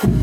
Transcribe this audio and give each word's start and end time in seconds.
Здравейте, 0.00 0.16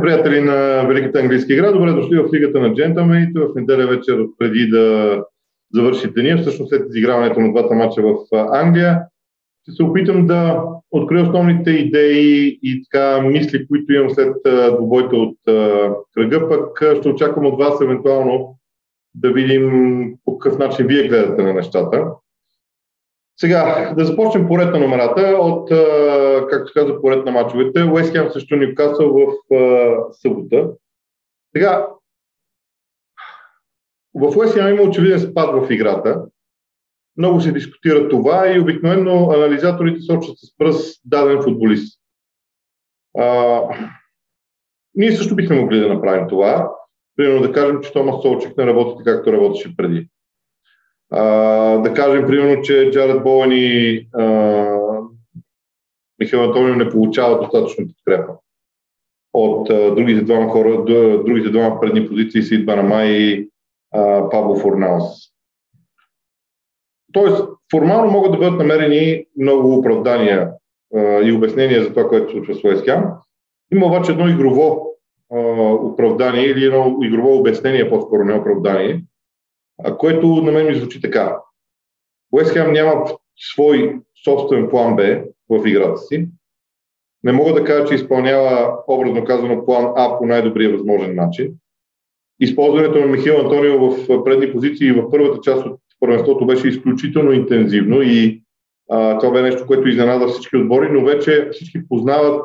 приятели 0.00 0.40
на 0.40 0.84
Великата 0.88 1.18
английска 1.18 1.52
игра. 1.52 1.72
Добре 1.72 1.92
дошли 1.92 2.18
в 2.18 2.28
Лигата 2.34 2.60
на 2.60 2.74
джентълмените 2.74 3.40
в 3.40 3.48
неделя 3.56 3.86
вечер 3.86 4.26
преди 4.38 4.68
да 4.68 5.24
завърши 5.74 6.10
деня, 6.10 6.38
всъщност 6.38 6.68
след 6.68 6.88
изиграването 6.88 7.40
на 7.40 7.52
двата 7.52 7.74
мача 7.74 8.02
в 8.02 8.16
Англия. 8.52 9.00
Ще 9.62 9.72
се 9.72 9.82
опитам 9.82 10.26
да 10.26 10.62
открия 10.90 11.22
основните 11.22 11.70
идеи 11.70 12.58
и 12.62 12.82
така 12.84 13.20
мисли, 13.20 13.68
които 13.68 13.92
имам 13.92 14.10
след 14.10 14.36
двобойта 14.76 15.16
от 15.16 15.36
кръга, 16.14 16.48
пък 16.48 16.82
ще 16.98 17.08
очаквам 17.08 17.46
от 17.46 17.58
вас 17.58 17.80
евентуално 17.80 18.55
да 19.16 19.32
видим 19.32 20.14
по 20.24 20.38
какъв 20.38 20.58
начин 20.58 20.86
вие 20.86 21.08
гледате 21.08 21.42
на 21.42 21.52
нещата. 21.52 22.06
Сега, 23.40 23.92
да 23.96 24.04
започнем 24.04 24.48
поред 24.48 24.72
на 24.72 24.78
номерата 24.78 25.20
от, 25.20 25.70
както 26.50 26.72
каза, 26.74 27.00
поред 27.00 27.24
на 27.24 27.32
мачовете. 27.32 27.84
Уест 27.84 28.12
Хем 28.12 28.30
също 28.30 28.56
Ньюкасъл 28.56 29.14
в 29.14 29.32
събота. 30.12 30.70
Сега, 31.56 31.88
в 34.14 34.36
Уест 34.36 34.54
Хем 34.54 34.68
има 34.68 34.82
очевиден 34.82 35.20
спад 35.20 35.66
в 35.66 35.70
играта. 35.70 36.22
Много 37.16 37.40
се 37.40 37.52
дискутира 37.52 38.08
това 38.08 38.52
и 38.52 38.60
обикновено 38.60 39.30
анализаторите 39.30 40.00
сочат 40.00 40.38
с 40.38 40.56
пръст 40.58 41.00
даден 41.04 41.42
футболист. 41.42 42.00
А, 43.18 43.60
ние 44.94 45.12
също 45.12 45.36
бихме 45.36 45.60
могли 45.60 45.80
да 45.80 45.94
направим 45.94 46.28
това. 46.28 46.70
Примерно 47.16 47.42
да 47.42 47.52
кажем, 47.52 47.80
че 47.82 47.92
Томас 47.92 48.22
Солчек 48.22 48.56
не 48.56 48.66
работи 48.66 49.04
както 49.04 49.32
работеше 49.32 49.76
преди. 49.76 50.08
А, 51.10 51.22
да 51.78 51.94
кажем, 51.94 52.26
примерно, 52.26 52.62
че 52.62 52.90
Джаред 52.90 53.22
Боуен 53.22 53.52
и 53.52 54.08
а, 54.12 54.24
Михаил 56.18 56.42
Антонио 56.42 56.74
не 56.74 56.90
получават 56.90 57.40
достатъчно 57.40 57.86
подкрепа 57.88 58.32
от 59.32 59.70
а, 59.70 59.94
другите 59.94 60.24
двама 60.24 60.48
хора, 60.48 60.84
другите 61.24 61.50
двама 61.50 61.80
предни 61.80 62.08
позиции 62.08 62.42
си 62.42 62.64
Банама 62.64 63.04
и 63.04 63.48
а, 63.94 64.30
Пабло 64.30 64.56
Форнаус. 64.56 65.04
Тоест, 67.12 67.44
формално 67.70 68.10
могат 68.10 68.32
да 68.32 68.38
бъдат 68.38 68.58
намерени 68.58 69.24
много 69.40 69.78
оправдания 69.78 70.50
а, 70.94 71.00
и 71.00 71.32
обяснения 71.32 71.82
за 71.82 71.90
това, 71.90 72.08
което 72.08 72.26
се 72.26 72.32
случва 72.32 72.54
с 72.54 72.64
Уескям. 72.64 73.04
Има 73.72 73.86
обаче 73.86 74.12
едно 74.12 74.28
игрово 74.28 74.95
а, 75.32 75.38
оправдание 75.72 76.44
или 76.44 76.64
едно 76.64 76.98
игрово 77.02 77.38
обяснение, 77.38 77.90
по-скоро 77.90 78.24
не 78.24 78.34
оправдание, 78.34 79.04
което 79.98 80.26
на 80.26 80.52
мен 80.52 80.66
ми 80.66 80.74
звучи 80.74 81.00
така. 81.00 81.38
Уест 82.32 82.52
Хем 82.52 82.72
няма 82.72 83.04
свой 83.36 84.00
собствен 84.24 84.68
план 84.68 84.96
Б 84.96 85.22
в 85.50 85.66
играта 85.66 85.98
си. 85.98 86.28
Не 87.24 87.32
мога 87.32 87.52
да 87.52 87.64
кажа, 87.64 87.88
че 87.88 87.94
изпълнява, 87.94 88.78
образно 88.88 89.24
казано, 89.24 89.64
план 89.64 89.92
А 89.96 90.18
по 90.18 90.26
най-добрия 90.26 90.72
възможен 90.72 91.14
начин. 91.14 91.54
Използването 92.40 92.98
на 92.98 93.06
Михаил 93.06 93.40
Антонио 93.40 93.90
в 93.90 94.24
предни 94.24 94.52
позиции 94.52 94.92
в 94.92 95.10
първата 95.10 95.40
част 95.40 95.66
от 95.66 95.80
първенството 96.00 96.46
беше 96.46 96.68
изключително 96.68 97.32
интензивно 97.32 98.02
и 98.02 98.42
а, 98.90 99.18
това 99.18 99.32
бе 99.32 99.42
нещо, 99.42 99.66
което 99.66 99.88
изненада 99.88 100.28
всички 100.28 100.56
отбори, 100.56 100.88
но 100.90 101.04
вече 101.04 101.48
всички 101.52 101.88
познават 101.88 102.42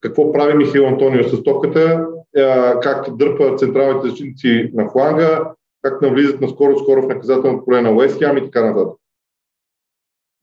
какво 0.00 0.32
прави 0.32 0.54
Михаил 0.54 0.86
Антонио 0.86 1.24
с 1.24 1.42
топката, 1.42 2.06
а, 2.36 2.80
как 2.80 3.16
дърпа 3.16 3.56
централните 3.56 4.08
защитници 4.08 4.70
на 4.74 4.90
фланга, 4.90 5.52
как 5.82 6.02
навлизат 6.02 6.40
наскоро-скоро 6.40 7.02
в 7.02 7.08
наказателното 7.08 7.64
поле 7.64 7.82
на 7.82 7.92
Уест 7.92 8.18
Хем 8.18 8.36
и 8.36 8.44
така 8.44 8.64
нататък. 8.64 8.94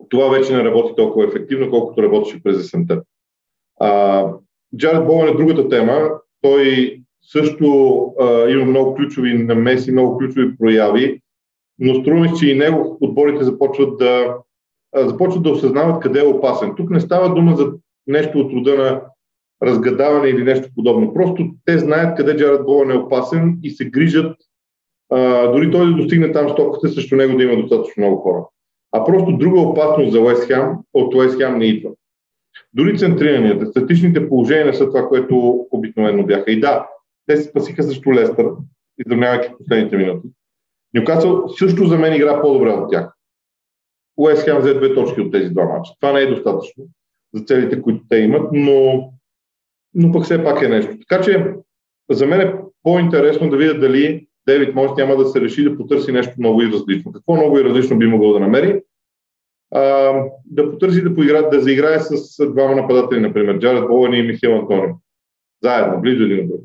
Това 0.09 0.29
вече 0.29 0.55
не 0.55 0.63
работи 0.63 0.93
толкова 0.97 1.25
ефективно, 1.25 1.69
колкото 1.69 2.03
работеше 2.03 2.43
през 2.43 2.59
есента. 2.59 3.01
Джаред 4.77 5.05
Боуен 5.05 5.27
е 5.27 5.37
другата 5.37 5.69
тема. 5.69 6.09
Той 6.41 6.97
също 7.21 7.97
а, 8.19 8.49
има 8.49 8.65
много 8.65 8.95
ключови 8.95 9.33
намеси, 9.33 9.91
много 9.91 10.17
ключови 10.17 10.57
прояви, 10.57 11.21
но 11.79 11.95
струва 11.95 12.19
ми, 12.19 12.31
че 12.39 12.49
и 12.49 12.57
него 12.57 12.97
отборите 13.01 13.43
започват 13.43 13.97
да, 13.97 14.35
а, 14.95 15.09
започват 15.09 15.43
да 15.43 15.49
осъзнават 15.49 16.01
къде 16.01 16.19
е 16.19 16.27
опасен. 16.27 16.73
Тук 16.77 16.89
не 16.89 16.99
става 16.99 17.33
дума 17.33 17.55
за 17.55 17.73
нещо 18.07 18.39
от 18.39 18.53
рода 18.53 18.77
на 18.77 19.01
разгадаване 19.63 20.29
или 20.29 20.43
нещо 20.43 20.69
подобно. 20.75 21.13
Просто 21.13 21.49
те 21.65 21.79
знаят 21.79 22.17
къде 22.17 22.37
Джаред 22.37 22.65
Боуен 22.65 22.91
е 22.91 22.97
опасен 22.97 23.59
и 23.63 23.69
се 23.69 23.89
грижат 23.89 24.37
а, 25.09 25.47
дори 25.51 25.71
той 25.71 25.85
да 25.85 25.93
достигне 25.93 26.31
там 26.31 26.49
стоката, 26.49 26.89
също 26.89 27.15
него 27.15 27.37
да 27.37 27.43
има 27.43 27.61
достатъчно 27.61 27.93
много 28.03 28.17
хора. 28.17 28.45
А 28.91 29.05
просто 29.05 29.37
друга 29.37 29.61
опасност 29.61 30.11
за 30.11 30.21
Уест 30.21 30.47
Хем 30.47 30.69
от 30.93 31.15
Уест 31.15 31.37
Хем 31.37 31.57
не 31.57 31.65
идва. 31.65 31.89
Дори 32.73 32.97
центриранията, 32.97 33.65
статичните 33.65 34.29
положения 34.29 34.65
не 34.65 34.73
са 34.73 34.87
това, 34.87 35.07
което 35.07 35.67
обикновено 35.71 36.25
бяха. 36.25 36.51
И 36.51 36.59
да, 36.59 36.87
те 37.27 37.37
се 37.37 37.43
спасиха 37.43 37.83
също 37.83 38.13
Лестър, 38.13 38.47
изравнявайки 39.05 39.53
последните 39.57 39.97
минути. 39.97 40.27
Нюкасъл 40.93 41.49
също 41.49 41.85
за 41.85 41.97
мен 41.97 42.13
игра 42.13 42.41
по-добре 42.41 42.69
от 42.69 42.91
тях. 42.91 43.13
Уест 44.17 44.43
Хем 44.43 44.57
взе 44.57 44.73
две 44.73 44.95
точки 44.95 45.21
от 45.21 45.31
тези 45.31 45.49
два 45.49 45.65
мача. 45.65 45.93
Това 45.99 46.13
не 46.13 46.19
е 46.19 46.29
достатъчно 46.29 46.83
за 47.33 47.43
целите, 47.43 47.81
които 47.81 48.03
те 48.09 48.17
имат, 48.17 48.49
но, 48.53 49.09
но 49.97 50.11
пък 50.11 50.23
все 50.23 50.43
пак 50.43 50.61
е 50.61 50.67
нещо. 50.67 50.91
Така 51.09 51.23
че 51.23 51.53
за 52.11 52.27
мен 52.27 52.41
е 52.41 52.53
по-интересно 52.83 53.49
да 53.49 53.57
видя 53.57 53.79
дали 53.79 54.27
Дейвид 54.47 54.75
Мойс 54.75 54.91
няма 54.97 55.15
да 55.15 55.25
се 55.25 55.41
реши 55.41 55.63
да 55.63 55.77
потърси 55.77 56.11
нещо 56.11 56.33
ново 56.37 56.61
и 56.61 56.71
различно. 56.71 57.11
Какво 57.11 57.35
ново 57.35 57.59
и 57.59 57.63
различно 57.63 57.97
би 57.97 58.07
могъл 58.07 58.33
да 58.33 58.39
намери? 58.39 58.81
А, 59.71 59.81
да 60.45 60.71
потърси 60.71 61.03
да, 61.03 61.15
поигра, 61.15 61.49
да 61.49 61.59
заиграе 61.59 61.99
с 61.99 62.51
двама 62.51 62.75
нападатели, 62.75 63.19
например, 63.19 63.59
Джаред 63.59 63.87
Боуен 63.87 64.13
и 64.13 64.21
Михаил 64.21 64.55
Антонио. 64.55 64.95
Заедно, 65.63 66.01
близо 66.01 66.23
един 66.23 66.47
друг. 66.47 66.61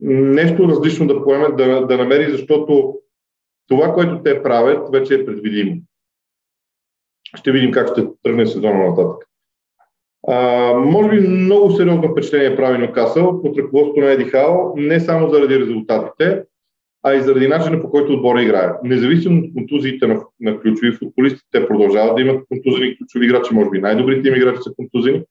Нещо 0.00 0.68
различно 0.68 1.06
да 1.06 1.24
поеме, 1.24 1.48
да, 1.48 1.86
да 1.86 1.98
намери, 1.98 2.30
защото 2.30 2.94
това, 3.68 3.94
което 3.94 4.22
те 4.22 4.42
правят, 4.42 4.88
вече 4.92 5.14
е 5.14 5.26
предвидимо. 5.26 5.82
Ще 7.34 7.52
видим 7.52 7.70
как 7.70 7.88
ще 7.92 8.06
тръгне 8.22 8.46
сезона 8.46 8.88
нататък. 8.88 9.28
А, 10.28 10.72
може 10.74 11.08
би 11.08 11.28
много 11.28 11.70
сериозно 11.70 12.12
впечатление 12.12 12.56
прави 12.56 12.78
Нокасъл 12.78 13.42
под 13.42 13.58
ръководството 13.58 14.00
на 14.00 14.12
Еди 14.12 14.24
Хао, 14.24 14.76
не 14.76 15.00
само 15.00 15.30
заради 15.30 15.60
резултатите, 15.60 16.42
а 17.02 17.14
и 17.14 17.20
заради 17.20 17.48
начина 17.48 17.82
по 17.82 17.90
който 17.90 18.12
отбора 18.12 18.42
играе. 18.42 18.70
Независимо 18.84 19.40
от 19.40 19.54
контузиите 19.54 20.06
на, 20.06 20.20
на 20.40 20.60
ключови 20.60 20.92
футболисти, 20.92 21.40
те 21.52 21.68
продължават 21.68 22.16
да 22.16 22.22
имат 22.22 22.44
контузени 22.48 22.96
ключови 22.98 23.26
играчи, 23.26 23.54
може 23.54 23.70
би 23.70 23.78
най-добрите 23.78 24.28
им 24.28 24.34
играчи 24.34 24.58
са 24.62 24.74
контузени. 24.76 25.22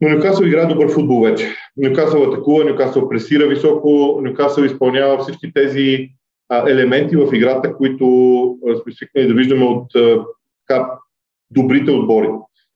Но 0.00 0.08
Нюкасъл 0.08 0.44
играе 0.44 0.66
добър 0.66 0.88
футбол 0.88 1.20
вече. 1.20 1.46
Нюкасъл 1.76 2.22
атакува, 2.22 2.64
Нюкасъл 2.64 3.08
пресира 3.08 3.46
високо, 3.46 4.20
Нюкасъл 4.22 4.62
изпълнява 4.62 5.18
всички 5.18 5.52
тези 5.52 6.08
а, 6.48 6.70
елементи 6.70 7.16
в 7.16 7.30
играта, 7.32 7.74
които 7.74 8.58
сме 8.82 8.92
свикнали 8.92 9.28
да 9.28 9.34
виждаме 9.34 9.64
от 9.64 9.94
а, 9.96 10.24
така, 10.66 10.90
добрите 11.50 11.90
отбори. 11.90 12.28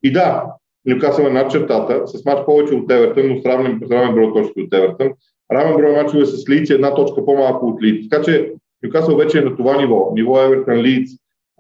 И 0.02 0.12
да, 0.12 0.44
Нюкасъл 0.86 1.24
е 1.24 1.30
над 1.30 1.50
чертата, 1.50 2.06
с 2.06 2.24
мач 2.24 2.38
повече 2.46 2.74
от 2.74 2.90
Евертън, 2.90 3.28
но 3.28 3.40
с 3.40 3.44
равен, 3.44 3.80
равен 3.90 4.14
брой 4.14 4.32
точки 4.32 4.60
от 4.60 4.74
Евертън 4.74 5.12
равен 5.52 5.76
брой 5.76 5.92
мачове 5.92 6.26
с 6.26 6.48
Лиц 6.48 6.70
една 6.70 6.94
точка 6.94 7.24
по-малко 7.24 7.66
от 7.66 7.82
Лиц. 7.82 8.08
Така 8.08 8.22
че 8.22 8.52
Нюкасъл 8.82 9.16
вече 9.16 9.38
е 9.38 9.42
на 9.42 9.56
това 9.56 9.76
ниво. 9.76 10.12
Ниво 10.14 10.40
Евертън 10.40 10.78
Лиц 10.78 11.10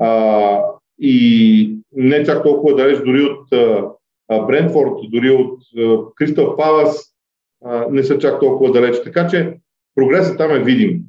а, 0.00 0.60
и 1.00 1.76
не 1.92 2.24
чак 2.24 2.42
толкова 2.42 2.76
далеч 2.76 2.98
дори 2.98 3.22
от 3.22 3.48
Брентфорд, 4.46 4.92
дори 5.12 5.30
от 5.30 5.60
Кристал 6.14 6.56
Палас 6.56 7.12
не 7.90 8.02
са 8.02 8.18
чак 8.18 8.40
толкова 8.40 8.72
далеч. 8.72 9.02
Така 9.04 9.26
че 9.26 9.58
прогресът 9.94 10.38
там 10.38 10.50
е 10.50 10.62
видим. 10.62 11.00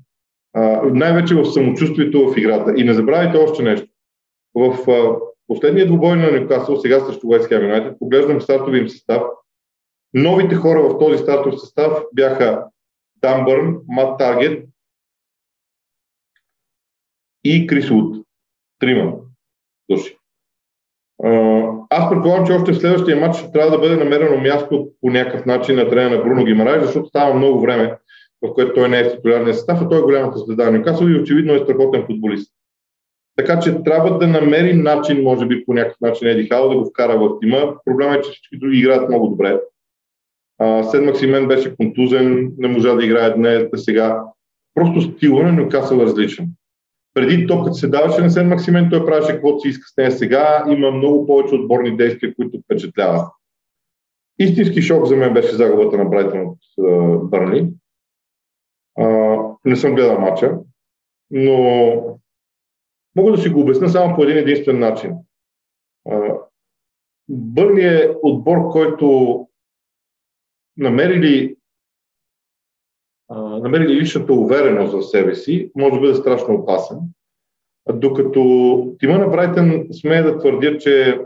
А, 0.53 0.81
най-вече 0.93 1.35
в 1.35 1.45
самочувствието 1.45 2.29
в 2.29 2.37
играта. 2.37 2.73
И 2.77 2.83
не 2.83 2.93
забравяйте 2.93 3.37
още 3.37 3.63
нещо. 3.63 3.87
В 4.55 4.91
а, 4.91 5.15
последния 5.47 5.87
двубой 5.87 6.17
на 6.17 6.31
Нюкасъл, 6.31 6.77
сега 6.77 6.99
срещу 6.99 7.27
Уест 7.27 7.47
Хем 7.47 7.61
Юнайтед, 7.61 7.99
поглеждам 7.99 8.41
стартовия 8.41 8.81
им 8.81 8.89
състав– 8.89 9.21
Новите 10.13 10.55
хора 10.55 10.81
в 10.81 10.99
този 10.99 11.17
стартов 11.17 11.59
състав 11.59 12.03
бяха 12.13 12.65
Дамбърн, 13.15 13.77
Мат 13.87 14.17
Таргет 14.17 14.69
и 17.43 17.67
Крис 17.67 17.91
Уд. 17.91 18.25
Трима 18.79 19.13
души. 19.89 20.17
Аз 21.89 22.09
предполагам, 22.09 22.45
че 22.45 22.53
още 22.53 22.71
в 22.71 22.77
следващия 22.77 23.17
матч 23.17 23.51
трябва 23.53 23.71
да 23.71 23.79
бъде 23.79 23.95
намерено 23.95 24.41
място 24.41 24.91
по 25.01 25.09
някакъв 25.09 25.45
начин 25.45 25.75
на 25.75 25.89
трена 25.89 26.17
на 26.17 26.23
Бруно 26.23 26.45
Гимарай, 26.45 26.81
защото 26.81 27.09
става 27.09 27.33
много 27.33 27.61
време, 27.61 27.97
в 28.41 28.53
което 28.53 28.73
той 28.73 28.89
не 28.89 28.99
е 28.99 29.03
в 29.03 29.15
титулярния 29.15 29.53
състав, 29.53 29.81
а 29.81 29.89
той 29.89 29.99
е 29.99 30.01
голямата 30.01 30.37
звезда 30.37 30.65
на 30.65 30.77
Нюкасъл 30.77 31.07
и 31.07 31.19
очевидно 31.19 31.53
е 31.53 31.59
страхотен 31.59 32.05
футболист. 32.05 32.53
Така 33.37 33.59
че 33.59 33.83
трябва 33.83 34.17
да 34.17 34.27
намери 34.27 34.73
начин, 34.73 35.23
може 35.23 35.45
би 35.45 35.65
по 35.65 35.73
някакъв 35.73 36.01
начин 36.01 36.27
Еди 36.27 36.47
Хал 36.47 36.69
да 36.69 36.75
го 36.77 36.85
вкара 36.89 37.19
в 37.19 37.39
тима. 37.39 37.75
Проблемът 37.85 38.17
е, 38.17 38.21
че 38.21 38.31
всички 38.31 38.57
други 38.57 38.77
играят 38.77 39.09
много 39.09 39.27
добре. 39.27 39.59
Сед 40.91 41.03
Максимен 41.03 41.47
беше 41.47 41.75
контузен, 41.75 42.51
не 42.57 42.67
можа 42.67 42.95
да 42.95 43.05
играе 43.05 43.33
днес, 43.33 43.63
сега. 43.75 44.23
Просто 44.75 45.01
стила 45.01 45.43
на 45.43 45.51
Нюкасъл 45.51 45.97
е 45.97 46.03
различен. 46.03 46.49
Преди 47.13 47.47
топката 47.47 47.73
се 47.73 47.87
даваше 47.87 48.21
на 48.21 48.31
Сен 48.31 48.47
Максимен, 48.47 48.89
той 48.89 49.05
правеше 49.05 49.31
каквото 49.31 49.59
си 49.59 49.67
иска 49.67 49.87
с 49.87 49.97
нея. 49.97 50.11
Сега 50.11 50.65
има 50.69 50.91
много 50.91 51.27
повече 51.27 51.55
отборни 51.55 51.97
действия, 51.97 52.35
които 52.35 52.59
впечатляват. 52.63 53.27
Истински 54.39 54.81
шок 54.81 55.05
за 55.05 55.15
мен 55.15 55.33
беше 55.33 55.55
загубата 55.55 55.97
на 55.97 56.05
Брайтън 56.05 56.41
от 56.77 57.29
Бърни. 57.29 57.69
Не 59.65 59.75
съм 59.75 59.95
гледал 59.95 60.19
матча, 60.19 60.51
но 61.31 62.19
мога 63.17 63.31
да 63.31 63.37
си 63.37 63.49
го 63.49 63.59
обясня 63.59 63.89
само 63.89 64.15
по 64.15 64.23
един 64.23 64.37
единствен 64.37 64.79
начин. 64.79 65.13
Бърни 67.29 67.81
е 67.81 68.11
отбор, 68.23 68.71
който 68.71 69.47
намерили, 70.77 71.55
намерили 73.61 73.95
личната 73.95 74.33
увереност 74.33 74.93
в 74.93 75.01
себе 75.01 75.35
си, 75.35 75.71
може 75.75 75.93
да 75.93 75.99
бъде 75.99 76.15
страшно 76.15 76.55
опасен. 76.55 76.97
Докато 77.93 78.95
тима 78.99 79.17
на 79.17 79.27
Брайтън 79.27 79.87
смея 79.91 80.23
да 80.23 80.39
твърдя, 80.39 80.77
че 80.77 81.21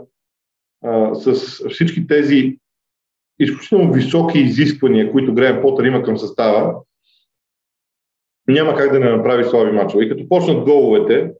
а, 0.84 1.14
с 1.14 1.34
всички 1.68 2.06
тези 2.06 2.58
изключително 3.38 3.92
високи 3.92 4.38
изисквания, 4.38 5.12
които 5.12 5.34
Греем 5.34 5.62
Потър 5.62 5.84
има 5.84 6.02
към 6.02 6.18
състава, 6.18 6.74
няма 8.48 8.74
как 8.74 8.92
да 8.92 9.00
не 9.00 9.16
направи 9.16 9.44
слаби 9.44 9.72
мачове. 9.72 10.04
И 10.04 10.08
като 10.08 10.28
почнат 10.28 10.64
головете, 10.64 11.32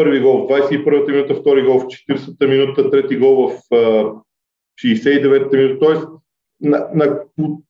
първи 0.00 0.20
гол 0.20 0.46
в 0.46 0.48
21-та 0.48 1.12
минута, 1.12 1.34
втори 1.34 1.62
гол 1.62 1.78
в 1.78 1.84
40-та 1.84 2.46
минута, 2.46 2.90
трети 2.90 3.16
гол 3.16 3.48
в 3.48 3.60
69-та 4.84 5.56
минута, 5.56 5.86
т.е. 5.86 5.96
На, 6.60 6.88
на, 6.94 7.20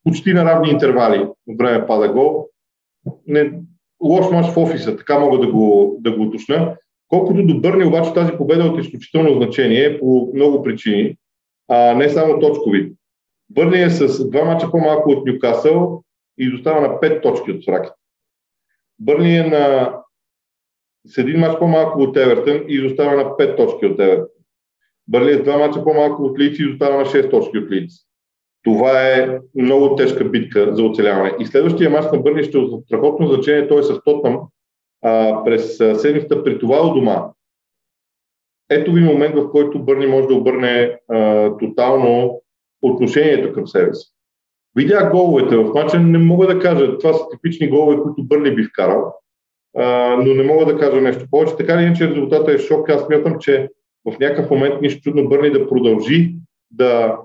почти 0.04 0.32
на 0.32 0.44
равни 0.44 0.70
интервали 0.70 1.28
от 1.46 1.58
време 1.58 1.86
пада 1.86 2.08
гол. 2.08 2.48
Не, 3.26 3.52
лош 4.02 4.30
мач 4.32 4.46
в 4.46 4.56
офиса, 4.56 4.96
така 4.96 5.18
мога 5.18 5.38
да 5.38 5.52
го, 5.52 5.96
да 6.00 6.16
го 6.16 6.22
уточня. 6.22 6.76
Колкото 7.08 7.46
до 7.46 7.60
Бърни, 7.60 7.84
обаче 7.84 8.14
тази 8.14 8.32
победа 8.32 8.64
е 8.64 8.68
от 8.68 8.84
изключително 8.84 9.34
значение 9.34 10.00
по 10.00 10.30
много 10.34 10.62
причини, 10.62 11.16
а 11.68 11.94
не 11.94 12.08
само 12.08 12.40
точкови. 12.40 12.92
Бърни 13.50 13.82
е 13.82 13.90
с 13.90 14.30
два 14.30 14.44
мача 14.44 14.70
по-малко 14.70 15.10
от 15.10 15.26
Нюкасъл 15.26 16.02
и 16.40 16.44
изостава 16.44 16.80
на 16.80 16.88
5 16.88 17.22
точки 17.22 17.52
от 17.52 17.64
Фраките. 17.64 17.94
Бърни 18.98 19.36
е 19.36 19.42
на 19.42 19.94
с 21.06 21.18
един 21.18 21.40
мач 21.40 21.58
по-малко 21.58 22.02
от 22.02 22.16
Евертън 22.16 22.64
и 22.68 22.74
изостава 22.74 23.16
на 23.16 23.24
5 23.24 23.56
точки 23.56 23.86
от 23.86 24.00
Евертън. 24.00 24.26
Бърни 25.08 25.30
е 25.30 25.34
с 25.34 25.42
два 25.42 25.58
мача 25.58 25.84
по-малко 25.84 26.22
от 26.22 26.38
Лиц 26.38 26.58
и 26.58 26.62
изостава 26.62 26.96
на 26.96 27.04
6 27.04 27.30
точки 27.30 27.58
от 27.58 27.70
Лиц. 27.70 27.92
Това 28.62 29.08
е 29.08 29.38
много 29.54 29.96
тежка 29.96 30.24
битка 30.24 30.74
за 30.74 30.84
оцеляване. 30.84 31.32
И 31.40 31.46
следващия 31.46 31.90
мач 31.90 32.04
на 32.12 32.18
Бърни 32.18 32.44
ще 32.44 32.58
е 32.58 32.60
от 32.60 32.84
страхотно 32.84 33.26
значение. 33.26 33.68
Той 33.68 33.80
е 33.80 33.82
с 33.82 34.02
Тотнам 34.04 34.40
а, 35.02 35.44
през 35.44 35.76
седмицата 35.76 36.44
при 36.44 36.58
това 36.58 36.86
у 36.86 36.94
дома. 36.94 37.24
Ето 38.70 38.92
ви 38.92 39.00
момент, 39.00 39.34
в 39.34 39.50
който 39.50 39.84
Бърни 39.84 40.06
може 40.06 40.28
да 40.28 40.34
обърне 40.34 40.98
а, 41.08 41.50
тотално 41.58 42.42
отношението 42.82 43.52
към 43.52 43.66
себе 43.66 43.94
си. 43.94 44.12
Видях 44.76 45.12
головете 45.12 45.56
в 45.56 45.72
матча, 45.74 46.00
не 46.00 46.18
мога 46.18 46.46
да 46.46 46.58
кажа, 46.58 46.98
това 46.98 47.12
са 47.12 47.24
типични 47.30 47.68
голове, 47.68 48.02
които 48.02 48.24
Бърни 48.24 48.54
би 48.54 48.64
вкарал, 48.64 49.14
но 49.74 50.34
не 50.34 50.42
мога 50.42 50.66
да 50.66 50.78
кажа 50.78 51.00
нещо 51.00 51.26
повече. 51.30 51.56
Така 51.56 51.78
ли 51.78 51.82
иначе 51.82 52.08
резултатът 52.08 52.48
е 52.48 52.58
шок. 52.58 52.88
Аз 52.88 53.06
смятам, 53.06 53.38
че 53.38 53.68
в 54.04 54.18
някакъв 54.18 54.50
момент 54.50 54.80
нищо 54.80 55.00
чудно 55.00 55.28
Бърни 55.28 55.50
да 55.50 55.68
продължи 55.68 56.34
да, 56.70 57.18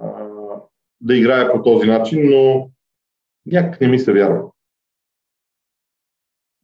а, 0.00 0.26
да 1.00 1.16
играе 1.16 1.52
по 1.52 1.62
този 1.62 1.86
начин, 1.86 2.30
но 2.30 2.70
някак 3.46 3.80
не 3.80 3.88
ми 3.88 3.98
се 3.98 4.12
вярва. 4.12 4.42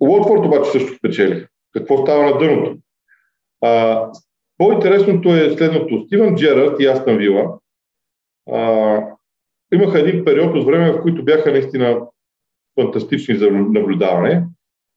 Уотфорд 0.00 0.46
обаче 0.46 0.70
също 0.70 0.94
спечели. 0.94 1.46
Какво 1.72 1.96
става 1.96 2.24
на 2.24 2.38
дъното? 2.38 2.78
А, 3.60 4.04
по-интересното 4.58 5.34
е 5.34 5.50
следното. 5.50 6.04
Стивен 6.06 6.36
Джерард 6.36 6.80
и 6.80 6.86
Астан 6.86 7.16
Вила 7.16 7.58
а, 8.52 9.00
имаха 9.72 10.00
един 10.00 10.24
период 10.24 10.56
от 10.56 10.66
време, 10.66 10.92
в 10.92 11.02
които 11.02 11.24
бяха 11.24 11.50
наистина 11.50 12.06
фантастични 12.80 13.36
за 13.36 13.50
наблюдаване. 13.50 14.44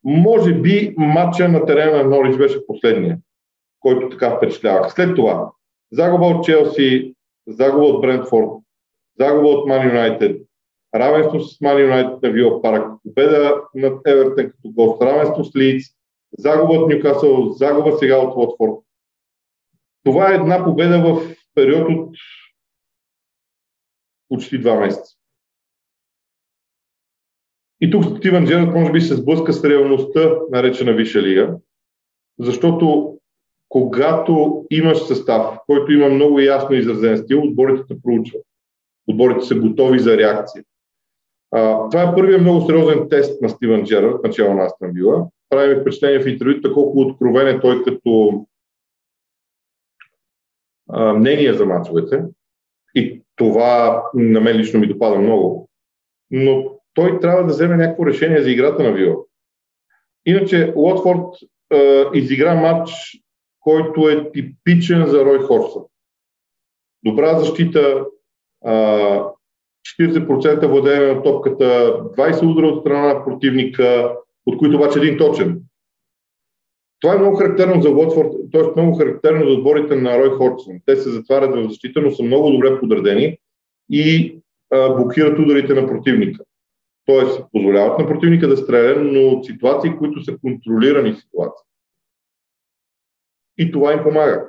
Може 0.03 0.53
би 0.53 0.95
матча 0.98 1.50
на 1.50 1.65
терена 1.65 1.98
на 1.98 2.03
Норич 2.03 2.38
беше 2.38 2.68
последния, 2.68 3.18
който 3.80 4.09
така 4.09 4.38
впечатлявах. 4.38 4.94
След 4.94 5.15
това 5.15 5.51
загуба 5.92 6.25
от 6.25 6.45
Челси, 6.45 7.15
загуба 7.48 7.86
от 7.86 8.01
Брентфорд, 8.01 8.50
загуба 9.19 9.48
от 9.48 9.68
Ман 9.68 9.88
Юнайтед, 9.88 10.42
равенство 10.95 11.39
с 11.39 11.62
Ман 11.62 11.81
Юнайтед 11.81 12.24
на 12.24 12.30
Вила 12.30 12.62
Парк, 12.62 12.92
победа 13.03 13.62
над 13.75 14.01
Евертен 14.07 14.51
като 14.51 14.71
гост, 14.71 15.01
равенство 15.01 15.44
с 15.44 15.56
Лиц, 15.56 15.83
загуба 16.38 16.74
от 16.74 16.89
Нюкасъл, 16.89 17.50
загуба 17.50 17.97
сега 17.97 18.18
от 18.18 18.36
Уотфорд. 18.36 18.86
Това 20.04 20.31
е 20.31 20.36
една 20.36 20.65
победа 20.65 21.01
в 21.01 21.36
период 21.56 21.89
от 21.89 22.15
почти 24.30 24.57
два 24.57 24.80
месеца. 24.80 25.15
И 27.81 27.92
тук 27.92 28.18
Стивен 28.18 28.45
Джерард 28.45 28.74
може 28.74 28.92
би 28.92 29.01
се 29.01 29.16
сблъска 29.16 29.54
с 29.54 29.63
реалността, 29.63 30.36
наречена 30.51 30.94
Висша 30.94 31.22
лига, 31.22 31.57
защото 32.39 33.18
когато 33.69 34.66
имаш 34.69 35.07
състав, 35.07 35.57
който 35.68 35.92
има 35.92 36.10
много 36.10 36.39
ясно 36.39 36.75
изразен 36.75 37.18
стил, 37.18 37.44
отборите 37.44 37.83
те 37.88 38.01
проучват. 38.04 38.42
Отборите 39.07 39.45
са 39.45 39.56
готови 39.56 40.00
за 40.00 40.18
реакция. 40.18 40.63
А, 41.51 41.89
това 41.89 42.04
е 42.04 42.16
първият 42.16 42.42
много 42.42 42.62
сериозен 42.62 43.10
тест 43.10 43.42
на 43.42 43.50
Стивен 43.50 43.83
Джерард, 43.83 44.24
начало 44.24 44.54
на 44.54 44.66
Астан 44.66 44.92
Вила. 44.94 45.28
Прави 45.50 45.75
ми 45.75 45.81
впечатление 45.81 46.19
в 46.19 46.28
интервюта 46.28 46.74
колко 46.74 47.00
откровен 47.00 47.48
е 47.48 47.60
той 47.60 47.83
като 47.83 48.45
а, 50.89 51.13
мнение 51.13 51.54
за 51.54 51.66
мачовете. 51.66 52.24
И 52.95 53.22
това 53.36 54.04
на 54.13 54.42
мен 54.42 54.57
лично 54.57 54.80
ми 54.80 54.88
допада 54.88 55.19
много. 55.19 55.69
Но 56.31 56.81
той 56.94 57.20
трябва 57.20 57.44
да 57.44 57.54
вземе 57.54 57.78
някакво 57.78 58.06
решение 58.06 58.42
за 58.42 58.52
играта 58.52 58.84
на 58.84 58.92
Вила. 58.92 59.16
Иначе 60.26 60.74
Уотфорд 60.76 61.28
е, 61.74 62.04
изигра 62.14 62.56
матч, 62.56 62.92
който 63.60 64.10
е 64.10 64.32
типичен 64.32 65.06
за 65.08 65.26
Рой 65.26 65.40
Хорсън. 65.40 65.84
Добра 67.04 67.40
защита, 67.40 68.06
е, 68.66 68.70
40% 70.00 70.68
владение 70.68 71.14
на 71.14 71.24
топката, 71.24 71.66
20 72.18 72.52
удара 72.52 72.68
от 72.68 72.82
страна 72.82 73.14
на 73.14 73.26
противника, 73.26 74.16
от 74.46 74.58
които 74.58 74.76
обаче 74.78 75.00
един 75.00 75.18
точен. 75.18 75.62
Това 77.02 77.14
е 77.14 77.18
много 77.18 77.36
характерно 77.36 77.81
за 77.81 77.90
Уотфорд, 77.90 78.31
т.е. 78.52 78.81
много 78.81 78.98
характерно 78.98 79.45
за 79.45 79.52
отборите 79.52 79.95
на 79.95 80.19
Рой 80.19 80.30
Хорсън. 80.30 80.74
Те 80.86 80.95
се 80.95 81.10
затварят 81.10 81.56
в 81.56 81.69
защита, 81.69 82.02
но 82.02 82.12
са 82.12 82.24
много 82.24 82.52
добре 82.52 82.80
подредени 82.80 83.38
и 83.90 84.36
а, 84.74 84.95
блокират 84.95 85.40
ударите 85.40 85.74
на 85.74 85.88
противника. 85.88 86.44
Тоест, 87.11 87.44
позволяват 87.51 87.99
на 87.99 88.07
противника 88.07 88.47
да 88.47 88.57
стреля, 88.57 89.01
но 89.01 89.27
от 89.27 89.45
ситуации, 89.45 89.91
които 89.97 90.23
са 90.23 90.37
контролирани 90.37 91.13
ситуации. 91.13 91.65
И 93.57 93.71
това 93.71 93.94
им 93.94 94.03
помага. 94.03 94.45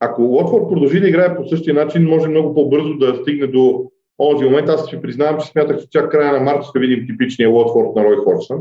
Ако 0.00 0.22
Уотфорд 0.22 0.68
продължи 0.68 1.00
да 1.00 1.08
играе 1.08 1.36
по 1.36 1.48
същия 1.48 1.74
начин, 1.74 2.08
може 2.08 2.28
много 2.28 2.54
по-бързо 2.54 2.94
да 2.94 3.14
стигне 3.14 3.46
до 3.46 3.90
онзи 4.18 4.44
момент. 4.44 4.68
Аз 4.68 4.86
си 4.86 5.02
признавам, 5.02 5.40
че 5.40 5.46
смятах, 5.46 5.80
че 5.80 5.88
чак 5.90 6.10
края 6.10 6.32
на 6.32 6.40
март 6.40 6.64
ще 6.64 6.78
видим 6.78 7.06
типичния 7.06 7.50
Уотфорд 7.50 7.96
на 7.96 8.04
Рой 8.04 8.16
Хорсън. 8.16 8.60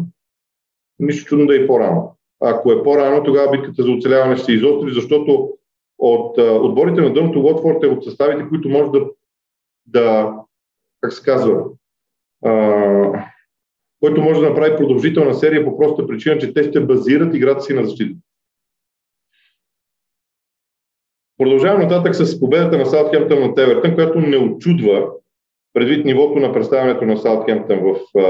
Нищо 1.00 1.30
чудно 1.30 1.46
да 1.46 1.64
е 1.64 1.68
по-рано. 1.68 2.16
Ако 2.40 2.72
е 2.72 2.84
по-рано, 2.84 3.24
тогава 3.24 3.52
битката 3.52 3.84
за 3.84 3.92
оцеляване 3.92 4.36
ще 4.36 4.46
се 4.46 4.54
изостри, 4.54 4.94
защото 4.94 5.50
от 6.00 6.38
отборите 6.38 7.02
на 7.02 7.14
дъното 7.14 7.42
Уотфорд 7.42 7.84
е 7.84 7.88
от 7.88 8.04
съставите, 8.04 8.50
които 8.50 8.70
може 8.70 8.92
да, 8.92 9.06
да 9.86 10.34
как 11.02 11.14
се 11.14 11.24
казва, 11.24 11.64
а, 12.46 13.31
който 14.02 14.22
може 14.22 14.42
да 14.42 14.50
направи 14.50 14.78
продължителна 14.78 15.34
серия 15.34 15.66
по 15.66 15.78
проста 15.78 16.08
причина, 16.08 16.38
че 16.38 16.54
те 16.54 16.64
ще 16.64 16.86
базират 16.86 17.36
играта 17.36 17.62
си 17.62 17.74
на 17.74 17.86
защита. 17.86 18.20
Продължавам 21.38 21.82
нататък 21.82 22.16
с 22.16 22.40
победата 22.40 22.78
на 22.78 22.86
Саутхемптън 22.86 23.40
на 23.40 23.64
Евертън, 23.64 23.96
която 23.96 24.20
не 24.20 24.38
очудва 24.38 25.08
предвид 25.74 26.06
нивото 26.06 26.40
на 26.40 26.54
представянето 26.54 27.06
на 27.06 27.18
Саутхемптън 27.18 27.80
в 27.80 28.20
а, 28.20 28.22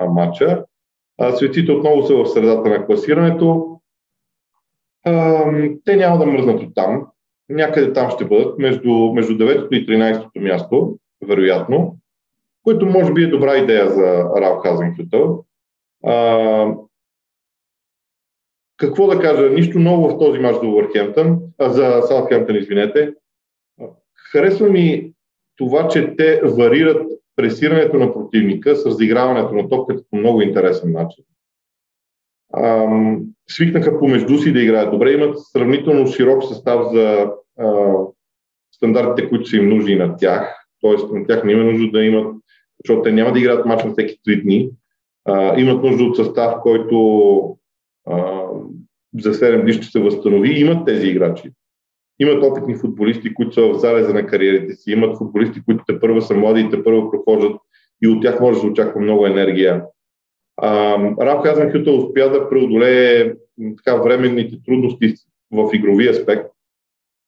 а, 0.00 0.06
матча. 0.06 0.64
А, 1.18 1.32
светите 1.32 1.72
отново 1.72 2.02
са 2.02 2.14
в 2.14 2.26
средата 2.26 2.68
на 2.68 2.86
класирането. 2.86 3.80
А, 5.04 5.44
те 5.84 5.96
няма 5.96 6.18
да 6.18 6.26
мръзнат 6.26 6.62
от 6.62 6.74
там. 6.74 7.06
Някъде 7.48 7.92
там 7.92 8.10
ще 8.10 8.24
бъдат, 8.24 8.58
между, 8.58 8.90
между 8.90 9.32
9 9.32 9.68
и 9.68 9.86
13 9.86 10.40
място, 10.40 10.98
вероятно 11.26 11.96
което 12.64 12.86
може 12.86 13.12
би 13.12 13.22
е 13.22 13.30
добра 13.30 13.56
идея 13.56 13.90
за 13.90 14.24
Рал 14.36 14.56
Хазенхютъл. 14.56 15.44
Какво 18.76 19.06
да 19.06 19.20
кажа? 19.20 19.50
Нищо 19.50 19.78
ново 19.78 20.08
в 20.08 20.18
този 20.18 20.38
мач 20.38 20.56
за 20.56 20.66
Увърхемптън, 20.66 21.40
за 21.60 22.02
Саутхемптън, 22.02 22.56
извинете. 22.56 23.14
Харесва 24.32 24.68
ми 24.68 25.12
това, 25.56 25.88
че 25.88 26.16
те 26.16 26.40
варират 26.44 27.06
пресирането 27.36 27.96
на 27.96 28.12
противника 28.12 28.76
с 28.76 28.86
разиграването 28.86 29.54
на 29.54 29.68
топката 29.68 30.02
по 30.10 30.16
много 30.16 30.42
интересен 30.42 30.92
начин. 30.92 31.24
ам, 32.56 33.22
свикнаха 33.48 33.98
помежду 33.98 34.38
си 34.38 34.52
да 34.52 34.60
играят 34.60 34.90
добре, 34.90 35.12
имат 35.12 35.38
сравнително 35.38 36.06
широк 36.06 36.44
състав 36.44 36.92
за 36.92 37.30
а, 37.58 37.94
стандартите, 38.74 39.28
които 39.28 39.46
са 39.46 39.56
им 39.56 39.68
нужни 39.68 39.96
на 39.96 40.16
тях. 40.16 40.66
Тоест, 40.80 41.12
на 41.12 41.26
тях 41.26 41.44
не 41.44 41.52
има 41.52 41.64
нужда 41.64 41.90
да 41.90 42.04
имат, 42.04 42.41
защото 42.84 43.02
те 43.02 43.12
няма 43.12 43.32
да 43.32 43.38
играят 43.38 43.66
мач 43.66 43.84
на 43.84 43.92
всеки 43.92 44.18
три 44.24 44.42
дни. 44.42 44.70
А, 45.24 45.60
имат 45.60 45.82
нужда 45.82 46.04
от 46.04 46.16
състав, 46.16 46.54
който 46.62 47.58
а, 48.06 48.46
за 49.18 49.34
7 49.34 49.62
дни 49.62 49.72
ще 49.72 49.86
се 49.86 50.00
възстанови. 50.00 50.60
Имат 50.60 50.86
тези 50.86 51.06
играчи. 51.06 51.50
Имат 52.18 52.44
опитни 52.44 52.76
футболисти, 52.76 53.34
които 53.34 53.52
са 53.52 53.62
в 53.62 53.78
залеза 53.78 54.14
на 54.14 54.26
кариерите 54.26 54.74
си. 54.74 54.92
Имат 54.92 55.18
футболисти, 55.18 55.64
които 55.64 55.84
те 55.86 56.00
първа 56.00 56.22
са 56.22 56.34
млади 56.34 56.60
и 56.60 56.70
те 56.70 56.84
първа 56.84 57.10
прохождат 57.10 57.56
и 58.02 58.08
от 58.08 58.22
тях 58.22 58.40
може 58.40 58.54
да 58.54 58.60
се 58.60 58.66
очаква 58.66 59.00
много 59.00 59.26
енергия. 59.26 59.84
Рав 61.20 61.42
Казан 61.42 61.72
Хюта 61.72 61.90
успя 61.90 62.30
да 62.30 62.48
преодолее 62.48 63.34
така, 63.76 64.02
временните 64.02 64.56
трудности 64.66 65.14
в 65.52 65.70
игрови 65.74 66.08
аспект. 66.08 66.50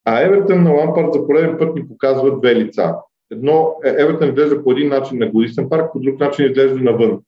А 0.05 0.21
Евертън 0.21 0.63
на 0.63 0.71
Лампард 0.71 1.13
за 1.13 1.27
пореден 1.27 1.57
път 1.59 1.75
ни 1.75 1.87
показва 1.87 2.39
две 2.39 2.55
лица. 2.55 2.95
Едно, 3.31 3.75
Евертън 3.83 4.29
изглежда 4.29 4.63
по 4.63 4.71
един 4.71 4.89
начин 4.89 5.19
на 5.19 5.31
Годисен 5.31 5.69
парк, 5.69 5.93
по 5.93 5.99
друг 5.99 6.19
начин 6.19 6.45
изглежда 6.45 6.75
навън. 6.75 7.21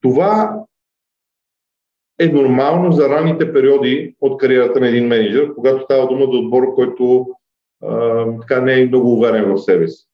Това 0.00 0.64
е 2.20 2.26
нормално 2.26 2.92
за 2.92 3.08
ранните 3.08 3.52
периоди 3.52 4.16
от 4.20 4.40
кариерата 4.40 4.80
на 4.80 4.88
един 4.88 5.06
менеджер, 5.06 5.54
когато 5.54 5.84
става 5.84 6.06
дума 6.08 6.24
за 6.32 6.38
отбор, 6.38 6.74
който 6.74 7.26
а, 7.82 8.26
така 8.40 8.60
не 8.60 8.80
е 8.80 8.86
много 8.86 9.12
уверен 9.12 9.54
в 9.54 9.58
себе 9.58 9.88
си. 9.88 10.08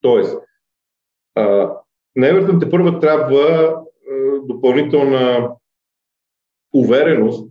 Тоест, 0.00 0.38
а, 1.34 1.72
на 2.16 2.28
Евертън 2.28 2.60
те 2.60 2.70
първа 2.70 3.00
трябва 3.00 3.44
а, 3.44 3.82
допълнителна 4.42 5.50
увереност 6.74 7.50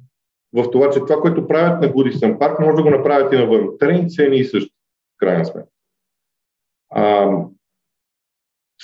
в 0.53 0.71
това, 0.71 0.89
че 0.89 0.99
това, 0.99 1.21
което 1.21 1.47
правят 1.47 1.81
на 1.81 1.91
Гудисън 1.91 2.39
парк, 2.39 2.59
може 2.59 2.75
да 2.75 2.83
го 2.83 2.89
направят 2.89 3.33
и 3.33 3.37
навън. 3.37 3.69
Трените 3.79 4.09
са 4.09 4.23
и 4.23 4.45
също, 4.45 4.73
в 5.15 5.17
крайна 5.17 5.45
сметка. 5.45 5.74
А, 6.89 7.31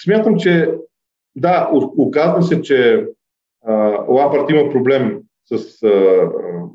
смятам, 0.04 0.40
че 0.40 0.74
да, 1.36 1.70
оказва 1.98 2.44
се, 2.44 2.62
че 2.62 3.08
Лампарт 4.08 4.50
има 4.50 4.72
проблем 4.72 5.22
с 5.46 5.84
а, 5.84 6.30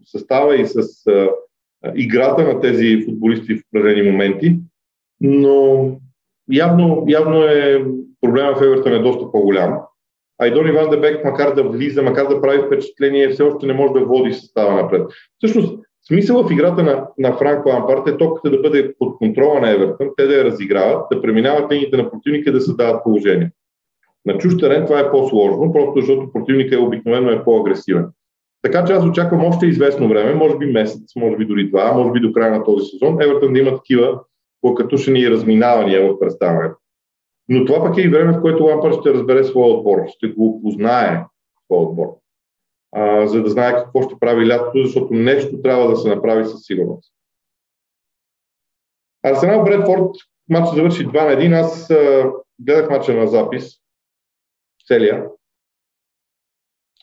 състава 0.05 0.57
и 0.57 0.67
с 0.67 1.07
а, 1.07 1.31
играта 1.95 2.43
на 2.43 2.61
тези 2.61 3.05
футболисти 3.05 3.55
в 3.55 3.63
определени 3.69 4.11
моменти, 4.11 4.59
но 5.21 5.91
явно, 6.53 7.05
явно 7.09 7.43
е 7.43 7.85
проблема 8.21 8.55
в 8.57 8.63
Евертън 8.63 8.93
е 8.93 8.99
доста 8.99 9.33
по-голям. 9.33 9.79
А 10.39 10.47
и 10.47 10.51
Дони 10.51 10.73
Ван 10.73 10.91
Дебек, 10.91 11.25
макар 11.25 11.55
да 11.55 11.69
влиза, 11.69 12.03
макар 12.03 12.29
да 12.29 12.41
прави 12.41 12.67
впечатление, 12.67 13.29
все 13.29 13.43
още 13.43 13.67
не 13.67 13.73
може 13.73 13.93
да 13.93 14.05
води 14.05 14.33
състава 14.33 14.83
напред. 14.83 15.07
Всъщност, 15.39 15.86
смисъл 16.09 16.43
в 16.43 16.53
играта 16.53 16.83
на, 16.83 17.07
на 17.19 17.37
Франк 17.37 17.67
Лампарт 17.67 18.09
е 18.09 18.17
топката 18.17 18.51
да 18.51 18.59
бъде 18.59 18.95
под 18.99 19.19
контрола 19.19 19.61
на 19.61 19.71
Евертън, 19.71 20.09
те 20.17 20.27
да 20.27 20.35
я 20.35 20.45
разиграват, 20.45 21.07
да 21.13 21.23
преминават 21.23 21.73
линиите 21.73 21.97
на 21.97 22.11
противника 22.11 22.51
и 22.51 22.53
да 22.53 22.61
се 22.61 22.75
дават 22.75 23.05
положение. 23.05 23.53
На 24.27 24.39
чуж 24.39 24.57
терен 24.57 24.87
това 24.87 25.01
е 25.01 25.11
по-сложно, 25.11 25.73
просто 25.73 26.01
защото 26.01 26.33
противника 26.33 26.75
е 26.75 26.79
обикновено 26.79 27.31
е 27.31 27.45
по-агресивен. 27.45 28.07
Така 28.63 28.85
че 28.85 28.93
аз 28.93 29.05
очаквам 29.05 29.45
още 29.45 29.67
известно 29.67 30.09
време, 30.09 30.35
може 30.35 30.57
би 30.57 30.67
месец, 30.67 31.17
може 31.17 31.37
би 31.37 31.45
дори 31.45 31.69
два, 31.69 31.93
може 31.93 32.13
би 32.13 32.21
до 32.21 32.33
края 32.33 32.51
на 32.59 32.65
този 32.65 32.87
сезон, 32.87 33.23
Евертън 33.23 33.53
да 33.53 33.59
има 33.59 33.77
такива 33.77 34.21
покатушени 34.61 35.31
разминавания 35.31 36.13
в 36.13 36.19
представянето. 36.19 36.77
Но 37.49 37.65
това 37.65 37.85
пък 37.85 37.99
е 37.99 38.01
и 38.01 38.09
време, 38.09 38.33
в 38.33 38.41
което 38.41 38.65
Лампър 38.65 38.93
ще 38.93 39.15
разбере 39.15 39.45
своя 39.45 39.75
отбор, 39.75 39.99
ще 40.09 40.29
го 40.29 40.63
познае 40.63 41.25
своя 41.65 41.83
отбор, 41.83 42.07
а, 42.97 43.27
за 43.27 43.43
да 43.43 43.51
знае 43.51 43.77
какво 43.77 44.03
ще 44.03 44.19
прави 44.21 44.49
лятото, 44.49 44.85
защото 44.85 45.15
нещо 45.15 45.63
трябва 45.63 45.89
да 45.89 45.97
се 45.97 46.09
направи 46.09 46.45
със 46.45 46.65
сигурност. 46.65 47.13
Арсенал 49.23 49.65
Бредфорд, 49.65 50.11
матчът 50.49 50.75
завърши 50.75 51.07
2 51.07 51.13
на 51.13 51.43
1. 51.43 51.61
Аз 51.61 51.91
а, 51.91 52.31
гледах 52.59 52.91
матча 52.91 53.15
на 53.15 53.27
запис, 53.27 53.73
целия. 54.87 55.27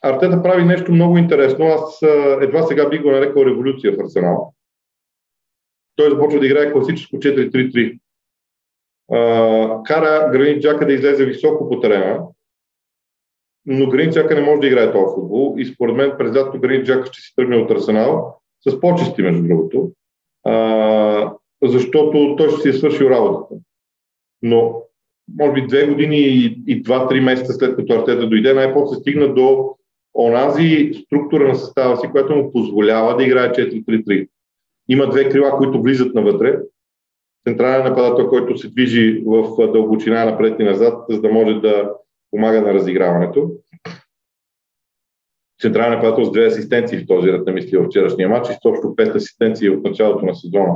Артета 0.02 0.44
прави 0.44 0.64
нещо 0.64 0.92
много 0.92 1.18
интересно. 1.18 1.66
Аз 1.66 2.02
едва 2.42 2.64
сега 2.64 2.90
би 2.90 3.00
го 3.00 3.12
нарекал 3.12 3.46
революция 3.46 3.94
в 3.94 4.00
Арсенал. 4.00 4.54
Той 5.96 6.10
започва 6.10 6.40
да 6.40 6.46
играе 6.46 6.72
класическо 6.72 7.16
4-3-3. 7.16 8.00
Кара 9.86 10.30
Гранит 10.32 10.62
Джака 10.62 10.86
да 10.86 10.94
излезе 10.94 11.26
високо 11.26 11.70
по 11.70 11.80
терена, 11.80 12.20
но 13.66 13.90
Гранит 13.90 14.14
Джака 14.14 14.36
не 14.36 14.42
може 14.42 14.62
да 14.62 14.68
играе 14.68 14.92
този 14.92 15.16
футбол 15.16 15.56
и 15.58 15.66
според 15.66 15.96
мен 15.96 16.12
през 16.18 16.36
лятото 16.36 16.60
Гранит 16.60 16.86
Джака 16.86 17.06
ще 17.06 17.22
си 17.22 17.34
тръгне 17.36 17.58
от 17.58 17.72
Арсенал 17.72 18.40
с 18.68 18.80
почести, 18.80 19.22
между 19.22 19.48
другото, 19.48 19.92
защото 21.64 22.36
той 22.38 22.50
ще 22.50 22.62
си 22.62 22.70
е 22.70 22.74
свършил 22.74 23.06
работата. 23.06 23.56
Но 24.42 24.82
може 25.40 25.54
би 25.54 25.68
две 25.68 25.88
години 25.88 26.18
и, 26.68 26.82
два-три 26.82 27.22
месеца 27.22 27.54
след 27.54 27.76
като 27.76 27.94
Артета 27.94 28.30
дойде, 28.30 28.54
най-после 28.54 28.96
стигна 28.96 29.34
до 29.34 29.76
онази 30.14 30.92
структура 31.06 31.48
на 31.48 31.56
състава 31.56 31.98
си, 31.98 32.08
която 32.12 32.36
му 32.36 32.52
позволява 32.52 33.18
да 33.18 33.24
играе 33.24 33.52
4-3-3. 33.52 34.28
Има 34.90 35.10
две 35.10 35.30
крила, 35.30 35.58
които 35.58 35.82
влизат 35.82 36.16
навътре. 36.16 36.60
Централен 37.48 37.84
нападател, 37.84 38.28
който 38.28 38.58
се 38.58 38.70
движи 38.70 39.24
в 39.26 39.72
дълбочина 39.72 40.26
напред 40.26 40.60
и 40.60 40.64
назад, 40.64 41.06
за 41.10 41.22
да 41.22 41.30
може 41.30 41.54
да 41.54 41.92
помага 42.34 42.62
на 42.62 42.74
разиграването. 42.74 43.52
Централен 45.62 45.92
нападател 45.92 46.26
с 46.26 46.32
две 46.32 46.46
асистенции 46.46 47.00
в 47.00 47.08
този 47.08 47.32
ред 47.32 47.48
на 47.48 47.54
мисли 47.54 47.78
в 47.78 47.86
вчерашния 47.86 48.30
матч 48.30 48.50
и 48.50 48.54
с 48.54 48.66
общо 48.66 48.96
пет 48.96 49.16
асистенции 49.16 49.70
от 49.70 49.84
началото 49.84 50.26
на 50.26 50.36
сезона. 50.36 50.74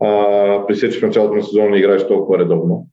А, 0.00 0.66
при 0.66 0.90
в 0.90 1.02
началото 1.02 1.34
на 1.34 1.42
сезона 1.42 1.70
не 1.70 1.78
играеш 1.78 2.06
толкова 2.06 2.38
редовно. 2.38 2.86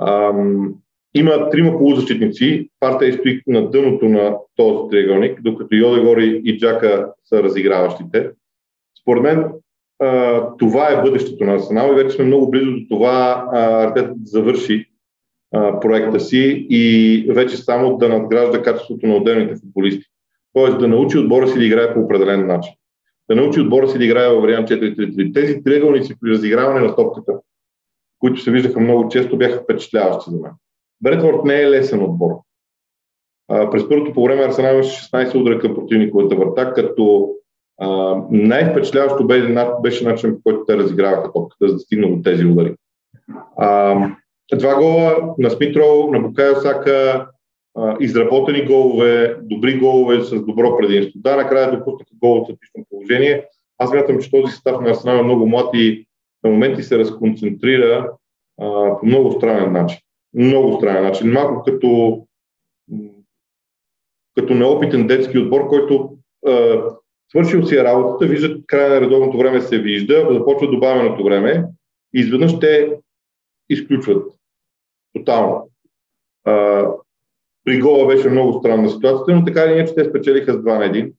Ам, 0.00 0.74
има 1.14 1.50
трима 1.50 1.78
полузащитници. 1.78 2.70
Партия 2.80 3.12
стои 3.12 3.42
на 3.46 3.70
дъното 3.70 4.08
на 4.08 4.36
този 4.56 4.90
триъгълник, 4.90 5.42
докато 5.42 5.74
Йодегори 5.74 6.40
и 6.44 6.58
Джака 6.58 7.12
са 7.24 7.42
разиграващите. 7.42 8.30
Според 9.02 9.22
мен 9.22 9.52
а, 9.98 10.48
това 10.56 10.88
е 10.88 11.02
бъдещето 11.02 11.44
на 11.44 11.54
Арсенал 11.54 11.92
и 11.92 11.94
вече 11.94 12.16
сме 12.16 12.24
много 12.24 12.50
близо 12.50 12.70
до 12.70 12.86
това 12.90 13.48
Артет 13.52 14.06
да 14.06 14.24
завърши 14.24 14.91
проекта 15.52 16.20
си 16.20 16.66
и 16.70 17.26
вече 17.30 17.56
само 17.56 17.96
да 17.96 18.08
надгражда 18.08 18.62
качеството 18.62 19.06
на 19.06 19.16
отделните 19.16 19.56
футболисти. 19.56 20.04
Тоест 20.52 20.78
да 20.78 20.88
научи 20.88 21.18
отбора 21.18 21.48
си 21.48 21.58
да 21.58 21.64
играе 21.64 21.94
по 21.94 22.00
определен 22.00 22.46
начин. 22.46 22.72
Да 23.30 23.36
научи 23.36 23.60
отбора 23.60 23.88
си 23.88 23.98
да 23.98 24.04
играе 24.04 24.28
във 24.28 24.42
вариант 24.42 24.68
4-3-3. 24.68 25.34
Тези 25.34 25.62
триъгълници 25.64 26.14
при 26.20 26.30
разиграване 26.30 26.80
на 26.80 26.96
топката 26.96 27.32
които 28.22 28.40
се 28.40 28.50
виждаха 28.50 28.80
много 28.80 29.08
често, 29.08 29.38
бяха 29.38 29.62
впечатляващи 29.62 30.30
за 30.30 30.40
мен. 30.40 30.50
Бретворд 31.00 31.44
не 31.44 31.60
е 31.60 31.70
лесен 31.70 32.02
отбор. 32.02 32.30
А, 33.48 33.70
през 33.70 33.88
първото 33.88 34.12
по 34.12 34.24
време 34.24 34.44
Арсенал 34.44 34.74
имаше 34.74 35.10
16 35.10 35.34
удара 35.34 35.58
към 35.58 35.74
противниковата 35.74 36.36
врата, 36.36 36.72
като 36.72 37.30
а, 37.80 38.16
най-впечатляващо 38.30 39.26
беше, 39.26 39.56
беше 39.82 40.04
начин, 40.04 40.34
по 40.34 40.42
който 40.42 40.64
те 40.64 40.76
разиграваха 40.76 41.32
топката, 41.32 41.68
за 41.68 41.74
да 41.74 41.80
стигнат 41.80 42.16
до 42.16 42.22
тези 42.22 42.46
удари. 42.46 42.74
А, 43.56 43.96
два 44.54 44.74
гола 44.74 45.34
на 45.38 45.50
Смитро, 45.50 46.08
на 46.12 46.20
Букайо 46.20 46.56
Сака, 46.56 47.26
изработени 48.00 48.66
голове, 48.66 49.36
добри 49.42 49.78
голове 49.78 50.20
с 50.20 50.44
добро 50.44 50.76
предимство. 50.76 51.20
Да, 51.20 51.36
накрая 51.36 51.70
допуснаха 51.70 52.10
гол 52.20 52.38
от 52.38 52.46
съпично 52.46 52.84
положение. 52.90 53.46
Аз 53.78 53.92
мятам, 53.92 54.18
че 54.20 54.30
този 54.30 54.52
състав 54.52 54.80
на 54.80 54.90
Арсенал 54.90 55.18
е 55.18 55.22
много 55.22 55.46
млад 55.46 55.70
и 55.74 56.06
на 56.44 56.50
моменти 56.50 56.82
се 56.82 56.98
разконцентрира 56.98 58.10
а, 58.60 58.98
по 59.00 59.06
много 59.06 59.32
странен 59.32 59.72
начин. 59.72 59.98
Много 60.34 60.76
странен 60.76 61.02
начин. 61.02 61.32
Малко 61.32 61.62
като, 61.62 62.22
като 64.36 64.54
неопитен 64.54 65.06
детски 65.06 65.38
отбор, 65.38 65.68
който 65.68 66.16
а, 66.46 66.82
свършил 67.30 67.66
си 67.66 67.78
работата, 67.78 68.26
вижда 68.26 68.56
края 68.66 68.90
на 68.90 69.00
редовното 69.00 69.38
време 69.38 69.60
се 69.60 69.78
вижда, 69.78 70.28
започва 70.30 70.70
добавеното 70.70 71.24
време 71.24 71.64
и 72.14 72.20
изведнъж 72.20 72.58
те 72.58 72.96
изключват 73.72 74.32
тотално. 75.14 75.70
А, 76.44 76.86
при 77.64 77.80
гола 77.80 78.06
беше 78.06 78.28
много 78.28 78.58
странна 78.58 78.90
ситуацията, 78.90 79.34
но 79.34 79.44
така 79.44 79.64
или 79.64 79.72
иначе 79.72 79.94
те 79.94 80.04
спечелиха 80.04 80.52
с 80.52 80.56
2 80.56 80.78
на 80.78 80.84
1. 80.94 81.12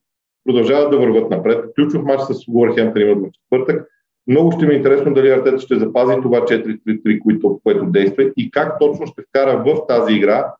Продължават 0.44 0.90
да 0.90 0.98
върват 0.98 1.30
напред. 1.30 1.64
Ключов 1.74 2.02
матч 2.02 2.22
с 2.22 2.48
Уорхемптън 2.48 3.02
имат 3.02 3.18
в 3.18 3.32
четвъртък. 3.32 3.88
Много 4.26 4.52
ще 4.52 4.66
ми 4.66 4.74
е 4.74 4.76
интересно 4.76 5.14
дали 5.14 5.30
Артета 5.30 5.58
ще 5.58 5.78
запази 5.78 6.14
това 6.22 6.40
4-3-3, 6.40 7.22
което, 7.22 7.60
което 7.62 7.84
действа 7.84 8.32
и 8.36 8.50
как 8.50 8.78
точно 8.78 9.06
ще 9.06 9.22
вкара 9.22 9.64
в 9.66 9.86
тази 9.86 10.14
игра 10.14 10.54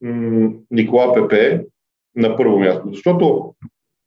м- 0.00 0.50
Никола 0.70 1.14
Пепе 1.14 1.66
на 2.16 2.36
първо 2.36 2.58
място. 2.58 2.88
Защото 2.92 3.54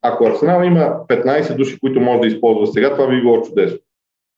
ако 0.02 0.26
Арсенал 0.26 0.62
има 0.64 1.06
15 1.08 1.56
души, 1.56 1.80
които 1.80 2.00
може 2.00 2.20
да 2.20 2.26
използва 2.26 2.66
сега, 2.66 2.90
това 2.94 3.08
би 3.08 3.20
било 3.20 3.42
чудесно. 3.42 3.78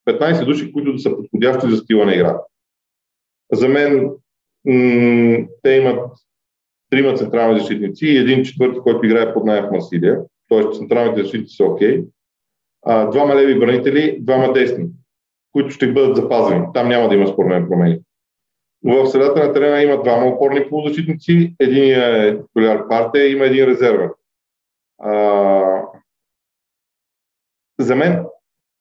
15 0.08 0.44
души, 0.44 0.72
които 0.72 0.92
да 0.92 0.98
са 0.98 1.16
подходящи 1.16 1.70
за 1.70 1.76
стила 1.76 2.04
на 2.06 2.14
игра. 2.14 2.38
За 3.52 3.68
мен 3.68 4.10
м- 4.64 5.46
те 5.62 5.70
имат 5.70 6.10
трима 6.90 7.14
централни 7.14 7.60
защитници 7.60 8.06
и 8.06 8.18
един 8.18 8.44
четвърти, 8.44 8.78
който 8.78 9.06
играе 9.06 9.34
под 9.34 9.44
най 9.44 9.62
в 9.62 9.70
Марсилия, 9.72 10.20
т.е. 10.48 10.72
централните 10.72 11.22
защитници 11.22 11.56
са 11.56 11.64
окей, 11.64 12.04
okay. 12.86 13.10
двама 13.10 13.34
леви 13.34 13.58
бранители, 13.58 14.18
двама 14.20 14.52
десни, 14.52 14.86
които 15.52 15.70
ще 15.70 15.92
бъдат 15.92 16.16
запазени. 16.16 16.66
Там 16.74 16.88
няма 16.88 17.08
да 17.08 17.14
има 17.14 17.26
според 17.26 17.48
мен 17.48 17.68
промени. 17.68 18.00
В 18.84 19.06
средата 19.06 19.46
на 19.46 19.52
терена 19.52 19.82
има 19.82 20.02
двама 20.02 20.26
опорни 20.26 20.68
полузащитници, 20.68 21.54
един 21.60 22.00
е 22.00 22.38
титуляр 22.42 22.88
партия, 22.88 23.32
има 23.32 23.44
един 23.44 23.64
резервен. 23.64 24.10
А, 24.98 25.82
за 27.80 27.96
мен, 27.96 28.24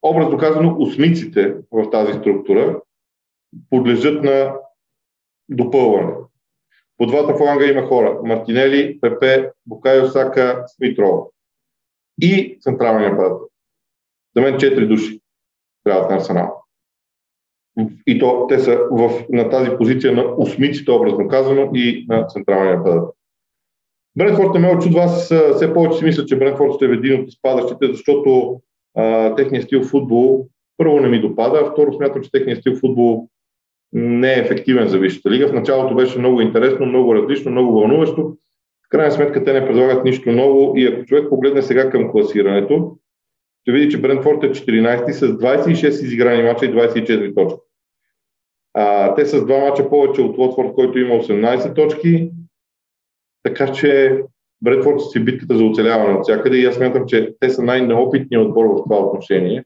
образно 0.02 0.38
казано, 0.38 0.76
осмиците 0.80 1.56
в 1.72 1.90
тази 1.90 2.14
структура 2.14 2.82
подлежат 3.70 4.24
на 4.24 4.54
допълване. 5.50 6.14
По 6.98 7.06
двата 7.06 7.36
фланга 7.36 7.66
има 7.66 7.82
хора. 7.82 8.20
Мартинели, 8.24 9.00
Пепе, 9.02 9.52
Букайо 9.66 10.08
Сака, 10.08 10.66
Смитрова. 10.68 11.24
И 12.22 12.58
централния 12.62 13.10
нападател. 13.10 13.50
За 14.36 14.42
мен 14.42 14.60
четири 14.60 14.88
души 14.88 15.22
трябва 15.84 16.10
на 16.10 16.16
Арсенал. 16.16 16.64
И 18.08 18.20
то 18.20 18.46
те 18.50 18.60
са 18.60 18.80
в, 18.92 19.26
на 19.30 19.50
тази 19.50 19.70
позиция 19.78 20.14
на 20.14 20.34
осмиците, 20.38 20.92
образно 20.92 21.28
казано, 21.28 21.72
и 21.74 22.06
на 22.10 22.28
централния 22.28 22.78
нападател. 22.78 23.14
Брентфорд 24.16 24.54
не 24.54 24.60
ме 24.60 24.76
очудва, 24.76 25.02
аз 25.02 25.34
все 25.56 25.74
повече 25.74 25.98
си 25.98 26.06
мисля, 26.06 26.26
че 26.26 26.38
Брентфорд 26.38 26.76
ще 26.76 26.86
е 26.86 26.90
един 26.90 27.22
от 27.22 27.28
изпадащите, 27.28 27.88
защото 27.88 28.62
а, 28.96 29.36
техният 29.36 29.66
стил 29.66 29.84
футбол 29.84 30.48
първо 30.78 31.00
не 31.00 31.08
ми 31.08 31.22
допада, 31.22 31.72
второ 31.72 31.94
смятам, 31.94 32.24
че 32.24 32.32
техният 32.32 32.60
стил 32.60 32.76
футбол 32.76 33.30
не 33.94 34.34
е 34.34 34.40
ефективен 34.40 34.88
за 34.88 35.00
Висшата 35.00 35.32
лига. 35.32 35.48
В 35.48 35.54
началото 35.54 35.96
беше 35.96 36.20
много 36.20 36.42
интересно, 36.42 36.86
много 36.86 37.16
различно, 37.16 37.52
много 37.52 37.74
вълнуващо. 37.74 38.38
В 38.86 38.90
крайна 38.90 39.12
сметка 39.12 39.44
те 39.44 39.54
не 39.54 39.68
предлагат 39.68 40.04
нищо 40.04 40.32
ново 40.32 40.74
и 40.76 40.88
ако 40.88 41.06
човек 41.06 41.30
погледне 41.30 41.62
сега 41.62 41.90
към 41.90 42.12
класирането, 42.12 42.98
ще 43.62 43.72
види, 43.72 43.90
че 43.90 44.02
Брентфорд 44.02 44.44
е 44.44 44.52
14 44.52 45.12
с 45.12 45.28
26 45.28 45.88
изиграни 45.88 46.44
мача 46.44 46.66
и 46.66 46.70
24 46.70 47.36
точки. 47.36 47.60
А, 48.74 49.16
те 49.16 49.26
с 49.26 49.46
два 49.46 49.60
мача 49.60 49.90
повече 49.90 50.22
от 50.22 50.38
Лотфорд, 50.38 50.74
който 50.74 51.00
има 51.00 51.16
18 51.16 51.76
точки, 51.76 52.32
така 53.44 53.72
че 53.72 54.22
Бредфорд 54.62 55.02
си 55.12 55.20
битката 55.20 55.58
за 55.58 55.64
оцеляване 55.64 56.14
от 56.14 56.24
всякъде 56.24 56.58
и 56.58 56.66
аз 56.66 56.76
смятам, 56.76 57.06
че 57.08 57.36
те 57.40 57.50
са 57.50 57.64
най-неопитният 57.64 58.46
отбор 58.46 58.66
в 58.66 58.84
това 58.84 59.00
отношение. 59.00 59.64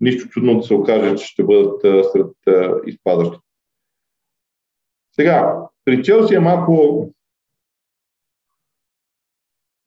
Нищо 0.00 0.28
чудно 0.28 0.56
да 0.56 0.62
се 0.62 0.74
окаже, 0.74 1.16
че 1.16 1.26
ще 1.26 1.44
бъдат 1.44 1.80
сред 2.12 2.26
изпадащите. 2.86 3.43
Сега, 5.14 5.56
при 5.84 6.02
Челси 6.02 6.34
е 6.34 6.40
малко, 6.40 7.06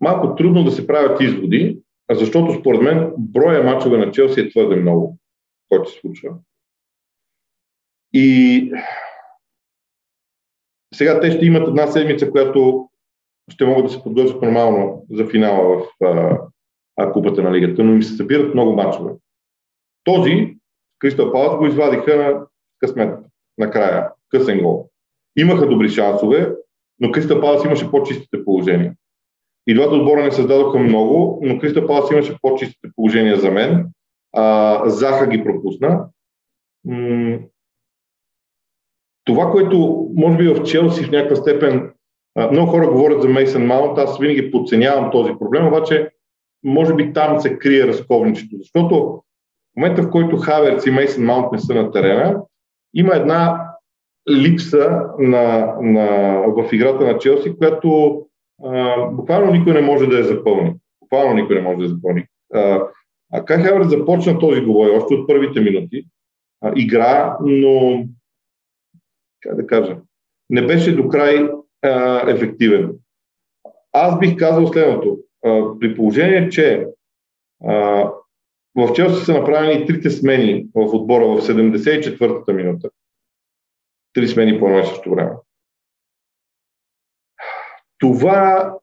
малко 0.01 0.35
трудно 0.35 0.63
да 0.63 0.71
се 0.71 0.87
правят 0.87 1.21
изводи, 1.21 1.79
защото 2.11 2.59
според 2.59 2.81
мен 2.81 3.13
броя 3.17 3.63
мачове 3.63 3.97
на 3.97 4.11
Челси 4.11 4.39
е 4.39 4.49
твърде 4.49 4.75
много, 4.75 5.17
който 5.69 5.91
се 5.91 5.99
случва. 5.99 6.35
И 8.13 8.71
сега 10.93 11.19
те 11.19 11.31
ще 11.31 11.45
имат 11.45 11.67
една 11.67 11.87
седмица, 11.87 12.31
която 12.31 12.89
ще 13.51 13.65
могат 13.65 13.85
да 13.85 13.91
се 13.91 14.03
подготвят 14.03 14.41
нормално 14.41 15.05
за 15.11 15.27
финала 15.27 15.77
в 15.77 16.05
а, 16.05 16.39
а, 16.95 17.11
Купата 17.11 17.41
на 17.43 17.53
Лигата, 17.53 17.83
но 17.83 17.93
им 17.93 18.03
се 18.03 18.15
събират 18.15 18.53
много 18.53 18.73
мачове. 18.73 19.11
Този, 20.03 20.57
Кристал 20.99 21.31
Палас, 21.31 21.57
го 21.57 21.65
извадиха 21.65 22.17
на 22.17 22.45
късмет, 22.79 23.19
накрая, 23.57 24.11
късен 24.29 24.61
гол. 24.61 24.89
Имаха 25.37 25.67
добри 25.67 25.89
шансове, 25.89 26.51
но 26.99 27.11
Кристал 27.11 27.41
Палас 27.41 27.65
имаше 27.65 27.91
по-чистите 27.91 28.45
положения. 28.45 28.93
И 29.67 29.73
двата 29.73 29.95
отбора 29.95 30.23
не 30.23 30.31
създадоха 30.31 30.79
много, 30.79 31.39
но 31.43 31.59
Кристал 31.59 31.87
Палас 31.87 32.11
имаше 32.11 32.37
по-чистите 32.41 32.87
положения 32.95 33.39
за 33.39 33.51
мен. 33.51 33.87
А, 34.33 34.89
Заха 34.89 35.27
ги 35.27 35.43
пропусна. 35.43 36.05
Това, 39.25 39.51
което 39.51 40.07
може 40.15 40.37
би 40.37 40.47
в 40.47 40.63
Челси 40.63 41.03
в 41.03 41.11
някаква 41.11 41.35
степен 41.35 41.91
много 42.51 42.71
хора 42.71 42.87
говорят 42.87 43.21
за 43.21 43.29
Мейсън 43.29 43.65
Маунт, 43.65 43.97
аз 43.97 44.19
винаги 44.19 44.51
подценявам 44.51 45.11
този 45.11 45.33
проблем, 45.39 45.67
обаче 45.67 46.09
може 46.63 46.93
би 46.93 47.13
там 47.13 47.39
се 47.39 47.57
крие 47.57 47.87
разковничето, 47.87 48.55
защото 48.57 48.95
в 48.95 49.77
момента, 49.77 50.01
в 50.01 50.09
който 50.09 50.37
Хаверц 50.37 50.85
и 50.85 50.91
Мейсън 50.91 51.23
Маунт 51.23 51.51
не 51.51 51.59
са 51.59 51.75
на 51.75 51.91
терена, 51.91 52.41
има 52.93 53.15
една 53.15 53.66
липса 54.29 55.03
на, 55.19 55.75
на, 55.81 56.39
в 56.47 56.69
играта 56.73 57.05
на 57.05 57.17
Челси, 57.17 57.57
която 57.57 58.21
а, 58.63 59.05
буквално 59.07 59.51
никой 59.51 59.73
не 59.73 59.81
може 59.81 60.07
да 60.07 60.17
я 60.17 60.23
запълни. 60.23 60.75
Буквално 61.01 61.33
никой 61.33 61.55
не 61.55 61.61
може 61.61 61.77
да 61.77 61.83
я 61.83 61.89
запълни. 61.89 62.25
А, 62.53 62.81
а 63.33 63.45
Кай 63.45 63.57
Хаверц 63.57 63.87
започна 63.87 64.39
този 64.39 64.61
двубой 64.61 64.89
още 64.89 65.13
от 65.13 65.27
първите 65.27 65.61
минути. 65.61 66.03
А, 66.61 66.73
игра, 66.75 67.37
но 67.41 68.03
как 69.41 69.55
да 69.55 69.67
кажа, 69.67 69.97
не 70.49 70.65
беше 70.65 70.95
до 70.95 71.09
край 71.09 71.49
а, 71.81 72.23
ефективен. 72.31 72.91
Аз 73.93 74.19
бих 74.19 74.37
казал 74.37 74.67
следното. 74.67 75.17
А, 75.45 75.79
при 75.79 75.95
положение, 75.95 76.49
че 76.49 76.87
а, 77.65 77.73
в 78.75 78.93
Челси 78.93 79.25
са 79.25 79.33
направени 79.33 79.85
трите 79.85 80.09
смени 80.09 80.67
в 80.75 80.95
отбора 80.95 81.27
в 81.27 81.41
74-та 81.41 82.53
минута. 82.53 82.89
Три 84.17 84.27
смени 84.27 84.59
по 84.59 84.69
едно 84.69 84.83
също 84.83 85.09
време. 85.09 85.31
Това 87.97 88.73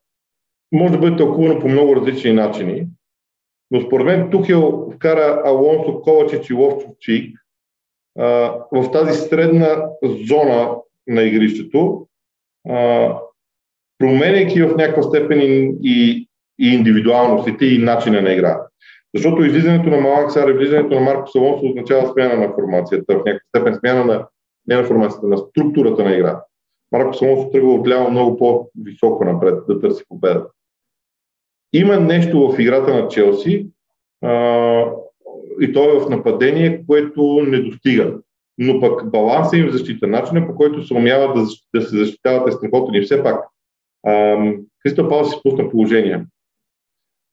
може 0.72 0.92
да 0.92 0.98
бъде 0.98 1.16
тълкувано 1.16 1.60
по 1.60 1.68
много 1.68 1.96
различни 1.96 2.32
начини, 2.32 2.86
но 3.70 3.80
според 3.80 4.06
мен 4.06 4.30
Тухел 4.30 4.90
вкара 4.94 5.42
Алонсо 5.44 6.02
Ковачич 6.02 6.50
и 6.50 6.52
Ловчовчик 6.52 7.38
в 8.72 8.90
тази 8.92 9.20
средна 9.20 9.88
зона 10.02 10.76
на 11.06 11.22
игрището, 11.22 12.06
променяйки 13.98 14.62
в 14.62 14.76
някаква 14.76 15.02
степен 15.02 15.40
и, 15.40 15.74
и, 15.82 16.28
и 16.58 16.74
индивидуалностите 16.74 17.66
и 17.66 17.78
начина 17.78 18.22
на 18.22 18.32
игра. 18.32 18.60
Защото 19.14 19.44
излизането 19.44 19.90
на 19.90 20.00
Малак 20.00 20.32
Сар 20.32 20.48
и 20.48 20.52
влизането 20.52 20.94
на 20.94 21.00
Марко 21.00 21.30
Салонсо 21.30 21.66
означава 21.66 22.12
смяна 22.12 22.36
на 22.36 22.54
формацията, 22.54 23.14
в 23.14 23.24
някаква 23.24 23.48
степен 23.48 23.74
смяна 23.74 24.04
на, 24.04 24.26
не 24.66 24.76
на 24.76 24.84
формацията, 24.84 25.26
на 25.26 25.38
структурата 25.38 26.04
на 26.04 26.12
игра. 26.12 26.44
Марко 26.92 27.14
Салонсо 27.14 27.50
тръгва 27.50 27.74
отляво 27.74 28.10
много 28.10 28.36
по-високо 28.36 29.24
напред 29.24 29.54
да 29.68 29.80
търси 29.80 30.04
победа. 30.08 30.46
Има 31.72 32.00
нещо 32.00 32.48
в 32.48 32.60
играта 32.60 32.94
на 32.94 33.08
Челси, 33.08 33.66
а, 34.22 34.84
и 35.60 35.72
то 35.72 35.96
е 35.96 36.00
в 36.00 36.10
нападение, 36.10 36.84
което 36.86 37.44
не 37.46 37.58
достига. 37.58 38.18
Но 38.58 38.80
пък 38.80 39.10
баланса 39.10 39.56
им 39.56 39.66
в 39.66 39.72
защита, 39.72 40.06
начина 40.06 40.46
по 40.46 40.54
който 40.54 40.82
се 40.82 40.94
умяват 40.94 41.36
да, 41.36 41.42
да 41.74 41.86
се 41.86 41.96
защитават 41.96 42.48
е 42.48 42.52
страхотен. 42.52 42.94
И 42.94 43.02
все 43.02 43.22
пак, 43.22 43.44
Кристал 44.82 45.08
Палас 45.08 45.30
си 45.30 45.36
спусна 45.38 45.70
положение. 45.70 46.26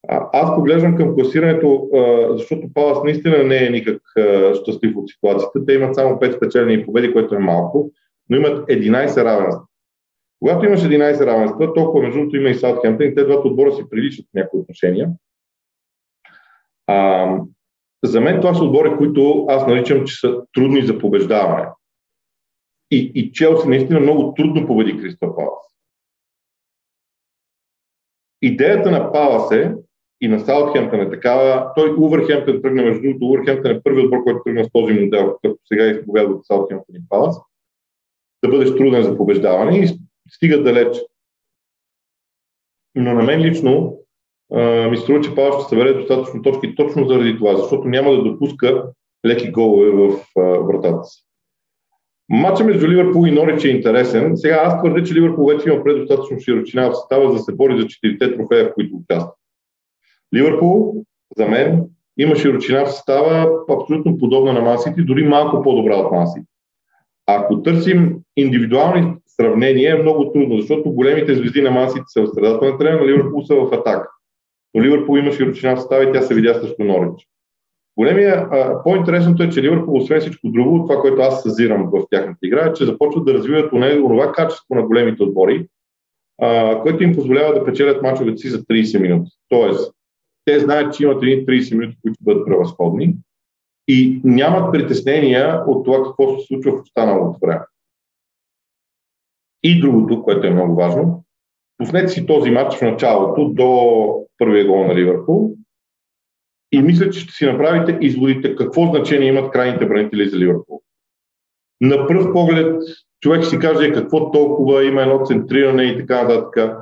Аз 0.08 0.56
поглеждам 0.56 0.96
към 0.96 1.16
класирането, 1.16 1.90
защото 2.32 2.74
Палас 2.74 3.04
наистина 3.04 3.44
не 3.44 3.66
е 3.66 3.70
никак 3.70 4.02
щастлив 4.54 4.96
от 4.96 5.10
ситуацията. 5.10 5.66
Те 5.66 5.74
имат 5.74 5.96
само 5.96 6.16
5 6.16 6.38
спечелени 6.38 6.86
победи, 6.86 7.14
което 7.14 7.36
е 7.36 7.40
малко, 7.40 7.92
но 8.30 8.38
имат 8.38 8.70
11 8.70 9.24
равенства. 9.24 9.64
Когато 10.40 10.66
имаш 10.66 10.80
11 10.80 11.26
равенства, 11.26 11.74
толкова 11.74 12.04
между 12.04 12.20
другото 12.20 12.38
има 12.38 12.50
и 12.50 12.56
Саутхемптън 12.56 13.08
и 13.08 13.16
те 13.16 13.24
двата 13.24 13.48
отбора 13.48 13.74
си 13.74 13.90
приличат 13.90 14.26
в 14.26 14.34
някои 14.34 14.60
отношения. 14.60 15.10
А, 16.88 17.38
за 18.04 18.22
мен 18.22 18.42
това 18.42 18.54
са 18.54 18.64
отбори, 18.64 18.98
които 18.98 19.46
аз 19.50 19.68
наричам, 19.68 20.06
че 20.06 20.20
са 20.20 20.42
трудни 20.54 20.82
за 20.82 21.00
побеждаване. 21.00 21.68
И, 22.92 23.12
и 23.16 23.32
Челси 23.32 23.68
наистина 23.68 24.00
много 24.00 24.34
трудно 24.34 24.68
победи 24.68 24.98
Кристал 24.98 25.36
Палас. 25.36 25.76
Идеята 28.42 28.92
на 28.92 29.12
Палас 29.12 29.52
е 29.52 29.76
и 30.21 30.27
на 30.27 30.39
Саутхемптън 30.39 30.99
е 30.99 31.10
такава. 31.10 31.71
Той 31.75 31.95
Увърхемптън 31.97 32.62
тръгна, 32.62 32.84
между 32.84 33.01
другото, 33.01 33.25
Увърхемптън 33.25 33.71
е 33.71 33.81
първият 33.81 34.05
отбор, 34.05 34.23
който 34.23 34.41
тръгна 34.45 34.65
с 34.65 34.71
този 34.73 34.93
модел, 34.93 35.38
като 35.43 35.57
сега 35.65 35.86
изповядват 35.86 36.45
Саутхемптън 36.45 36.95
и 36.95 37.10
Палас, 37.10 37.38
да 38.43 38.49
бъдеш 38.49 38.75
труден 38.75 39.03
за 39.03 39.17
побеждаване 39.17 39.77
и 39.79 39.88
стига 40.29 40.63
далеч. 40.63 40.97
Но 42.95 43.13
на 43.13 43.23
мен 43.23 43.41
лично 43.41 43.97
ми 44.89 44.97
се 44.97 45.03
струва, 45.03 45.21
че 45.21 45.36
Павел 45.36 45.60
ще 45.60 45.69
събере 45.69 45.93
достатъчно 45.93 46.41
точки 46.41 46.75
точно 46.75 47.07
заради 47.07 47.38
това, 47.38 47.55
защото 47.55 47.88
няма 47.88 48.12
да 48.12 48.23
допуска 48.23 48.84
леки 49.25 49.51
голове 49.51 49.89
в 49.91 50.19
вратата 50.67 51.03
си. 51.03 51.25
Матчът 52.29 52.67
между 52.67 52.88
Ливърпул 52.88 53.27
и 53.27 53.31
Норич 53.31 53.63
е 53.63 53.69
интересен. 53.69 54.38
Сега 54.38 54.62
аз 54.63 54.79
твърдя, 54.79 55.03
че 55.03 55.13
Ливърпул 55.13 55.45
вече 55.45 55.69
има 55.69 55.84
предостатъчно 55.84 56.39
широчина 56.39 56.89
в 56.89 56.95
състава, 56.95 57.27
за 57.27 57.34
да 57.34 57.39
се 57.39 57.55
бори 57.55 57.81
за 57.81 57.88
четирите 57.88 58.36
трофея, 58.36 58.69
в 58.69 58.73
които 58.73 58.95
участва. 58.95 59.34
Ливърпул, 60.36 61.04
за 61.38 61.48
мен, 61.48 61.84
има 62.17 62.36
широчина 62.36 62.86
в 62.86 62.91
състава 62.91 63.50
абсолютно 63.70 64.17
подобна 64.17 64.54
на 64.54 64.62
Мансити, 64.62 65.04
дори 65.04 65.28
малко 65.28 65.62
по-добра 65.62 65.96
от 65.96 66.12
Мансити. 66.12 66.48
Ако 67.28 67.62
търсим 67.62 68.17
индивидуални 68.38 69.13
сравнения, 69.28 69.96
е 69.96 70.02
много 70.02 70.32
трудно, 70.32 70.58
защото 70.58 70.91
големите 70.91 71.36
звезди 71.36 71.62
на 71.62 71.72
Мансити 71.72 72.06
са 72.08 72.22
в 72.22 72.28
средата 72.28 72.65
на 72.65 72.78
терена, 72.78 73.08
Ливърпул 73.08 73.44
са 73.44 73.56
в 73.56 73.74
атака. 73.74 74.10
Но 74.74 74.84
Ливърпул 74.84 75.17
има 75.17 75.32
широчина 75.32 75.76
в 75.76 75.80
състава 75.80 76.04
и 76.04 76.12
тя 76.13 76.22
се 76.22 76.34
видя 76.34 76.54
срещу 76.54 76.84
Норич. 76.84 77.28
Големия, 77.98 78.50
по-интересното 78.84 79.44
е, 79.44 79.50
че 79.50 79.62
Ливърпул, 79.62 79.98
освен 79.98 80.20
всичко 80.20 80.50
друго, 80.50 80.88
това, 80.88 81.02
което 81.02 81.22
аз 81.22 81.44
съзирам 81.44 81.89
в 81.94 82.06
тяхната 82.12 82.39
игра, 82.44 82.65
е, 82.65 82.74
че 82.74 82.86
започват 82.86 83.26
да 83.26 83.34
развиват 83.34 83.70
това 83.70 84.32
качество 84.32 84.76
на 84.76 84.84
големите 84.84 85.24
отбори, 85.24 85.67
а, 86.41 86.82
което 86.82 87.04
им 87.04 87.15
позволява 87.15 87.54
да 87.54 87.65
печелят 87.65 88.02
мачовете 88.02 88.38
си 88.38 88.50
за 88.50 88.63
30 88.63 89.02
минути. 89.02 89.32
Тоест, 89.50 89.94
те 90.45 90.60
знаят, 90.60 90.93
че 90.93 91.04
имат 91.04 91.23
едни 91.23 91.45
30 91.45 91.77
минути, 91.77 91.97
които 92.01 92.17
бъдат 92.21 92.45
превъзходни 92.45 93.15
и 93.88 94.21
нямат 94.23 94.73
притеснения 94.73 95.63
от 95.67 95.86
това 95.86 96.04
какво 96.04 96.39
се 96.39 96.45
случва 96.45 96.71
в 96.77 96.82
останалото 96.82 97.39
време. 97.41 97.62
И 99.63 99.82
другото, 99.82 100.23
което 100.23 100.47
е 100.47 100.51
много 100.51 100.75
важно, 100.75 101.23
пуснете 101.77 102.08
си 102.08 102.25
този 102.25 102.51
матч 102.51 102.75
в 102.75 102.82
началото 102.82 103.49
до 103.49 104.27
първия 104.38 104.67
гол 104.67 104.88
на 104.88 104.95
Ливърпул 104.95 105.56
и 106.71 106.82
мисля, 106.82 107.10
че 107.10 107.19
ще 107.19 107.34
си 107.34 107.45
направите 107.45 107.97
изводите 108.01 108.56
какво 108.56 108.86
значение 108.86 109.27
имат 109.27 109.51
крайните 109.51 109.86
бранители 109.86 110.30
за 110.30 110.38
Ливърпул. 110.38 110.82
На 111.82 112.08
пръв 112.08 112.34
поглед 112.34 112.82
човек 113.21 113.45
си 113.45 113.60
каже 113.60 113.93
какво 113.93 114.32
толкова 114.32 114.86
има 114.86 115.01
едно 115.01 115.25
центриране 115.25 115.84
и 115.84 115.97
така 115.97 116.23
нататък. 116.23 116.77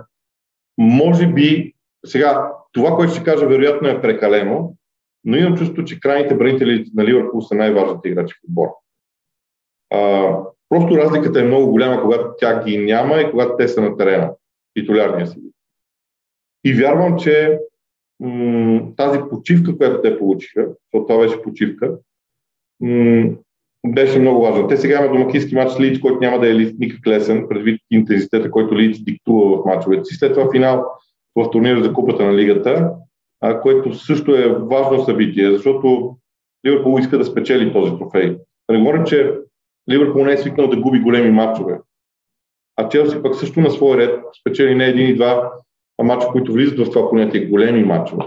Може 0.77 1.27
би, 1.27 1.73
сега, 2.05 2.51
това, 2.71 2.95
което 2.95 3.13
ще 3.13 3.23
кажа, 3.23 3.47
вероятно 3.47 3.87
е 3.87 4.01
прекалено, 4.01 4.75
но 5.25 5.37
имам 5.37 5.57
чувство, 5.57 5.83
че 5.83 5.99
крайните 5.99 6.35
бранители 6.35 6.85
на 6.95 7.05
Ливърпул 7.05 7.41
са 7.41 7.55
най-важните 7.55 8.09
играчи 8.09 8.35
в 8.35 8.49
отбора. 8.49 8.71
Просто 10.69 10.97
разликата 10.97 11.39
е 11.39 11.43
много 11.43 11.71
голяма, 11.71 12.01
когато 12.01 12.29
тя 12.37 12.63
ги 12.63 12.77
няма 12.77 13.21
и 13.21 13.31
когато 13.31 13.55
те 13.57 13.67
са 13.67 13.81
на 13.81 13.97
терена, 13.97 14.31
титулярния 14.73 15.27
си. 15.27 15.39
И 16.63 16.73
вярвам, 16.73 17.19
че 17.19 17.59
м- 18.19 18.81
тази 18.97 19.19
почивка, 19.29 19.77
която 19.77 20.01
те 20.01 20.19
получиха, 20.19 20.67
защото 20.67 21.07
това 21.07 21.23
беше 21.23 21.41
почивка, 21.41 21.97
м- 22.81 23.29
беше 23.87 24.19
много 24.19 24.41
важна. 24.41 24.67
Те 24.67 24.77
сега 24.77 24.99
имат 24.99 25.11
домакински 25.11 25.55
матч 25.55 25.71
с 25.71 25.79
Лидс, 25.79 26.01
който 26.01 26.19
няма 26.19 26.39
да 26.39 26.51
е 26.51 26.53
никак 26.53 27.07
лесен, 27.07 27.47
предвид 27.49 27.81
интензитета, 27.91 28.51
който 28.51 28.77
Лидс 28.77 29.03
диктува 29.03 29.61
в 29.61 29.65
мачовете 29.65 30.03
си. 30.03 30.15
След 30.15 30.33
това 30.33 30.51
финал 30.51 30.85
в 31.35 31.51
турнира 31.51 31.83
за 31.83 31.93
купата 31.93 32.25
на 32.25 32.33
лигата, 32.33 32.91
а, 33.41 33.61
което 33.61 33.93
също 33.93 34.35
е 34.35 34.55
важно 34.59 35.05
събитие, 35.05 35.51
защото 35.51 36.15
Ливърпул 36.67 36.99
иска 36.99 37.17
да 37.17 37.25
спечели 37.25 37.73
този 37.73 37.97
трофей. 37.97 38.37
Да 38.69 38.77
не 38.77 38.79
говорим, 38.79 39.03
че 39.03 39.35
Ливърпул 39.89 40.25
не 40.25 40.33
е 40.33 40.37
свикнал 40.37 40.67
да 40.67 40.77
губи 40.77 40.99
големи 40.99 41.31
матчове. 41.31 41.79
А 42.75 42.89
Челси 42.89 43.23
пък 43.23 43.35
също 43.35 43.61
на 43.61 43.71
свой 43.71 43.97
ред 43.97 44.23
спечели 44.39 44.75
не 44.75 44.85
един 44.85 45.09
и 45.09 45.15
два 45.15 45.51
мача, 46.03 46.27
които 46.27 46.53
влизат 46.53 46.79
в 46.79 46.91
това 46.91 47.09
понятие 47.09 47.45
големи 47.45 47.83
матчове. 47.83 48.25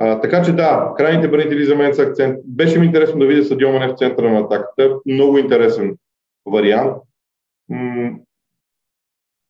А, 0.00 0.20
така 0.20 0.42
че 0.42 0.52
да, 0.52 0.92
крайните 0.96 1.28
бранители 1.28 1.64
за 1.64 1.76
мен 1.76 1.94
са 1.94 2.02
акцент. 2.02 2.38
Беше 2.44 2.78
ми 2.78 2.86
интересно 2.86 3.18
да 3.18 3.26
видя 3.26 3.44
Садио 3.44 3.72
Мане 3.72 3.88
в 3.88 3.96
центъра 3.96 4.30
на 4.30 4.40
атаката. 4.40 4.96
Много 5.06 5.38
интересен 5.38 5.96
вариант. 6.46 6.96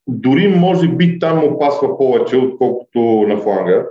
Дори 0.08 0.48
може 0.48 0.88
би 0.88 1.18
там 1.18 1.38
му 1.38 1.58
пасва 1.58 1.98
повече, 1.98 2.36
отколкото 2.36 3.00
на 3.28 3.36
фланга. 3.36 3.86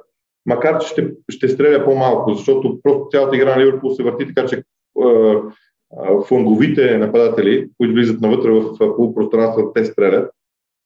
Макар, 0.45 0.79
че 0.79 0.87
ще, 0.87 1.11
ще 1.29 1.49
стреля 1.49 1.85
по-малко, 1.85 2.33
защото 2.33 2.79
просто 2.83 3.07
цялата 3.11 3.35
игра 3.35 3.55
на 3.55 3.61
Ливърпул 3.61 3.91
се 3.91 4.03
върти 4.03 4.27
така, 4.27 4.45
че 4.45 4.63
фланговите 6.27 6.97
нападатели, 6.97 7.69
които 7.77 7.93
влизат 7.93 8.21
навътре 8.21 8.51
в 8.51 8.77
полупространство, 8.77 9.73
те 9.73 9.85
стрелят, 9.85 10.31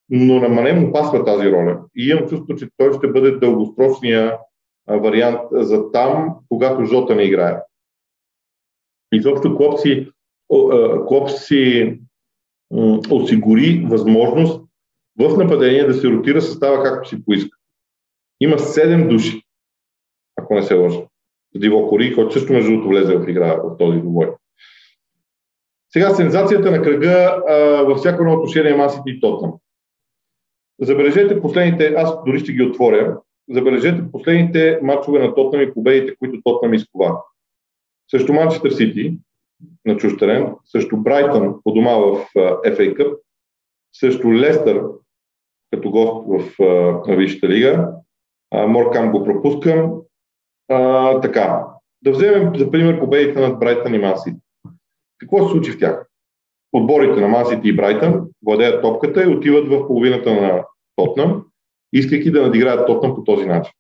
но 0.10 0.40
на 0.40 0.50
Мане 0.50 0.74
му 0.74 0.92
пасва 0.92 1.26
тази 1.26 1.52
роля. 1.52 1.80
И 1.96 2.10
имам 2.10 2.28
чувство, 2.28 2.56
че 2.56 2.70
той 2.78 2.94
ще 2.94 3.08
бъде 3.08 3.32
дългосрочния 3.32 4.38
вариант 4.88 5.40
за 5.52 5.92
там, 5.92 6.36
когато 6.50 6.86
Жота 6.86 7.16
не 7.16 7.24
играе. 7.24 7.62
Изобщо 9.14 9.58
Клоп 9.58 9.80
си, 9.80 10.08
Клоп 11.08 11.30
си 11.30 11.98
осигури 13.12 13.86
възможност 13.90 14.65
в 15.20 15.38
нападение 15.38 15.88
да 15.88 15.94
се 15.94 16.08
ротира 16.08 16.42
състава 16.42 16.84
както 16.84 17.10
си 17.10 17.26
поиска. 17.26 17.58
Има 18.42 18.58
7 18.58 19.10
души, 19.10 19.42
ако 20.36 20.56
не 20.56 20.64
се 20.64 20.74
лъжа. 20.74 21.00
Диво 21.56 21.90
Кори, 21.90 22.16
който 22.16 22.34
също 22.34 22.54
между 22.54 22.72
другото 22.72 22.90
влезе 22.90 23.18
в 23.18 23.30
игра 23.30 23.56
в 23.56 23.78
този 23.78 24.00
двубой. 24.00 24.30
Сега 25.90 26.16
сензацията 26.16 26.72
на 26.72 26.82
кръга 26.82 27.44
а, 27.48 27.56
във 27.84 27.98
всяко 27.98 28.22
едно 28.22 28.34
отношение 28.34 28.76
Масити 28.76 29.10
и 29.10 29.20
Тотнам. 29.20 29.54
Забележете 30.82 31.42
последните, 31.42 31.94
аз 31.98 32.24
дори 32.26 32.40
ще 32.40 32.54
ги 32.54 32.64
отворя, 32.64 33.18
забележете 33.50 34.12
последните 34.12 34.80
матчове 34.84 35.20
на 35.20 35.36
Тотнам 35.36 35.62
и 35.62 35.74
победите, 35.74 36.16
които 36.16 36.42
Тотнам 36.44 36.74
изкова. 36.74 37.18
Също 38.12 38.34
Манчестър 38.34 38.72
Сити 38.72 39.18
на 39.86 39.98
чуж 39.98 40.18
терен, 40.18 40.54
също 40.66 40.98
Брайтън 40.98 41.56
по 41.64 41.72
дома 41.72 41.96
в 41.96 42.28
FA 42.66 42.98
Cup, 42.98 43.18
също 43.94 44.34
Лестър 44.34 44.82
като 45.74 45.92
гост 45.92 46.28
в 46.28 46.58
uh, 46.58 47.16
Висшата 47.16 47.50
лига. 47.50 47.92
Моркам 48.68 49.12
го 49.12 49.24
пропускам. 49.24 49.92
А, 50.70 51.22
така, 51.22 51.66
да 52.02 52.12
вземем 52.12 52.56
за 52.56 52.72
пример 52.72 53.00
победите 53.00 53.40
над 53.40 53.60
Брайтън 53.60 53.94
и 53.94 53.98
Масити. 53.98 54.38
Какво 55.18 55.44
се 55.44 55.52
случи 55.52 55.72
в 55.72 55.80
тях? 55.80 56.08
Отборите 56.74 57.22
на 57.22 57.28
Мансити 57.28 57.70
и 57.70 57.76
Брайтън 57.76 58.28
владеят 58.46 58.82
топката 58.82 59.24
и 59.24 59.28
отиват 59.28 59.68
в 59.68 59.88
половината 59.88 60.34
на 60.34 60.64
Тотнам, 60.96 61.46
искайки 61.94 62.32
да 62.32 62.42
надиграят 62.42 62.88
Тотнам 62.88 63.16
по 63.16 63.24
този 63.24 63.46
начин. 63.46 63.74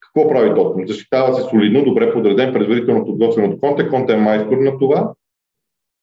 Какво 0.00 0.28
прави 0.28 0.54
Тотнам? 0.54 0.86
Защитава 0.86 1.32
се 1.32 1.42
солидно, 1.42 1.84
добре 1.84 2.12
подреден, 2.12 2.52
предварително 2.52 3.06
подготвен 3.06 3.52
от 3.52 3.60
Конте. 3.60 3.88
Конте 3.88 4.12
е 4.12 4.16
майстор 4.16 4.56
на 4.56 4.78
това. 4.78 5.12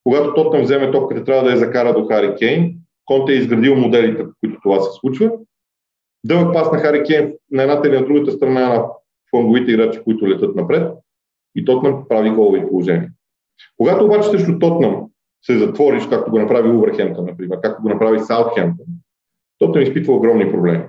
Когато 0.04 0.34
Тотнам 0.34 0.62
вземе 0.62 0.92
топката, 0.92 1.24
трябва 1.24 1.44
да 1.44 1.52
я 1.52 1.58
закара 1.58 1.94
до 1.94 2.08
Хари 2.08 2.36
Кейн. 2.36 2.76
Конте 3.10 3.34
е 3.34 3.36
изградил 3.36 3.76
моделите, 3.76 4.24
по 4.24 4.32
които 4.40 4.60
това 4.64 4.82
се 4.82 4.90
случва. 5.00 5.32
Дълъг 6.26 6.54
пас 6.54 6.72
на 6.72 6.80
Хари 6.80 7.04
Кейн 7.04 7.34
на 7.52 7.64
едната 7.64 7.88
или 7.88 8.00
на 8.00 8.06
другата 8.06 8.32
страна 8.32 8.70
на 8.70 8.86
фланговите 9.30 9.72
играчи, 9.72 10.00
които 10.04 10.28
летат 10.28 10.56
напред. 10.56 10.94
И 11.56 11.66
Тотнам 11.66 12.08
прави 12.10 12.30
голови 12.30 12.68
положение. 12.68 13.12
Когато 13.78 14.06
обаче 14.06 14.30
срещу 14.30 14.60
Тотнам 14.60 15.06
се 15.42 15.58
затвориш, 15.58 16.08
както 16.08 16.32
го 16.32 16.40
направи 16.40 16.70
Увърхемптън, 16.70 17.26
например, 17.26 17.60
както 17.62 17.82
го 17.82 17.90
направи 17.90 18.20
Саутхемптън, 18.20 18.86
Тотнам 19.58 19.84
изпитва 19.84 20.14
огромни 20.14 20.52
проблеми. 20.52 20.84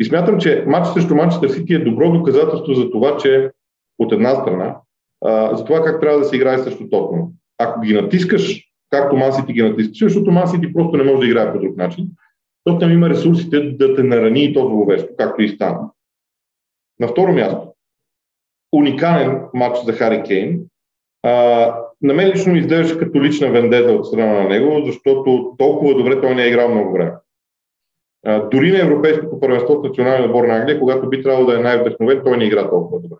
И 0.00 0.04
смятам, 0.04 0.38
че 0.38 0.64
матч 0.66 0.88
срещу 0.88 1.14
Манчестър 1.14 1.48
Сити 1.48 1.74
е 1.74 1.84
добро 1.84 2.12
доказателство 2.12 2.74
за 2.74 2.90
това, 2.90 3.16
че 3.16 3.50
от 3.98 4.12
една 4.12 4.34
страна, 4.34 4.76
а, 5.24 5.56
за 5.56 5.64
това 5.64 5.84
как 5.84 6.00
трябва 6.00 6.18
да 6.18 6.24
се 6.24 6.36
играе 6.36 6.58
срещу 6.58 6.88
Тотнам. 6.88 7.28
Ако 7.58 7.80
ги 7.80 7.94
натискаш, 7.94 8.67
както 8.90 9.16
Мансити 9.16 9.52
ги 9.52 9.62
натискаш, 9.62 9.98
защото 9.98 10.30
Мансити 10.30 10.72
просто 10.72 10.96
не 10.96 11.04
може 11.04 11.18
да 11.18 11.26
играе 11.26 11.52
по 11.52 11.58
друг 11.58 11.76
начин, 11.76 12.08
Тотнам 12.68 12.92
има 12.92 13.10
ресурсите 13.10 13.60
да 13.60 13.94
те 13.94 14.02
нарани 14.02 14.44
и 14.44 14.54
то 14.54 14.60
зловещо, 14.60 15.08
както 15.18 15.42
и 15.42 15.48
стана. 15.48 15.90
На 17.00 17.08
второ 17.08 17.32
място, 17.32 17.72
уникален 18.72 19.42
матч 19.54 19.78
за 19.84 19.92
Хари 19.92 20.22
Кейн, 20.22 20.60
а, 21.22 21.30
на 22.02 22.14
мен 22.14 22.28
лично 22.28 22.52
ми 22.52 22.58
изглеждаше 22.58 22.98
като 22.98 23.22
лична 23.22 23.50
вендета 23.50 23.92
от 23.92 24.06
страна 24.06 24.42
на 24.42 24.48
него, 24.48 24.82
защото 24.86 25.54
толкова 25.58 25.94
добре 25.94 26.20
той 26.20 26.34
не 26.34 26.42
е 26.42 26.48
играл 26.48 26.74
много 26.74 26.92
време. 26.92 27.12
А, 28.26 28.48
дори 28.48 28.72
на 28.72 28.78
Европейското 28.78 29.40
първенство 29.40 29.74
в 29.74 29.82
националния 29.82 30.24
отбор 30.24 30.44
на 30.44 30.56
Англия, 30.56 30.78
когато 30.78 31.08
би 31.08 31.22
трябвало 31.22 31.46
да 31.46 31.58
е 31.58 31.62
най-вдъхновен, 31.62 32.20
той 32.24 32.36
не 32.36 32.44
игра 32.44 32.70
толкова 32.70 33.00
добре. 33.00 33.16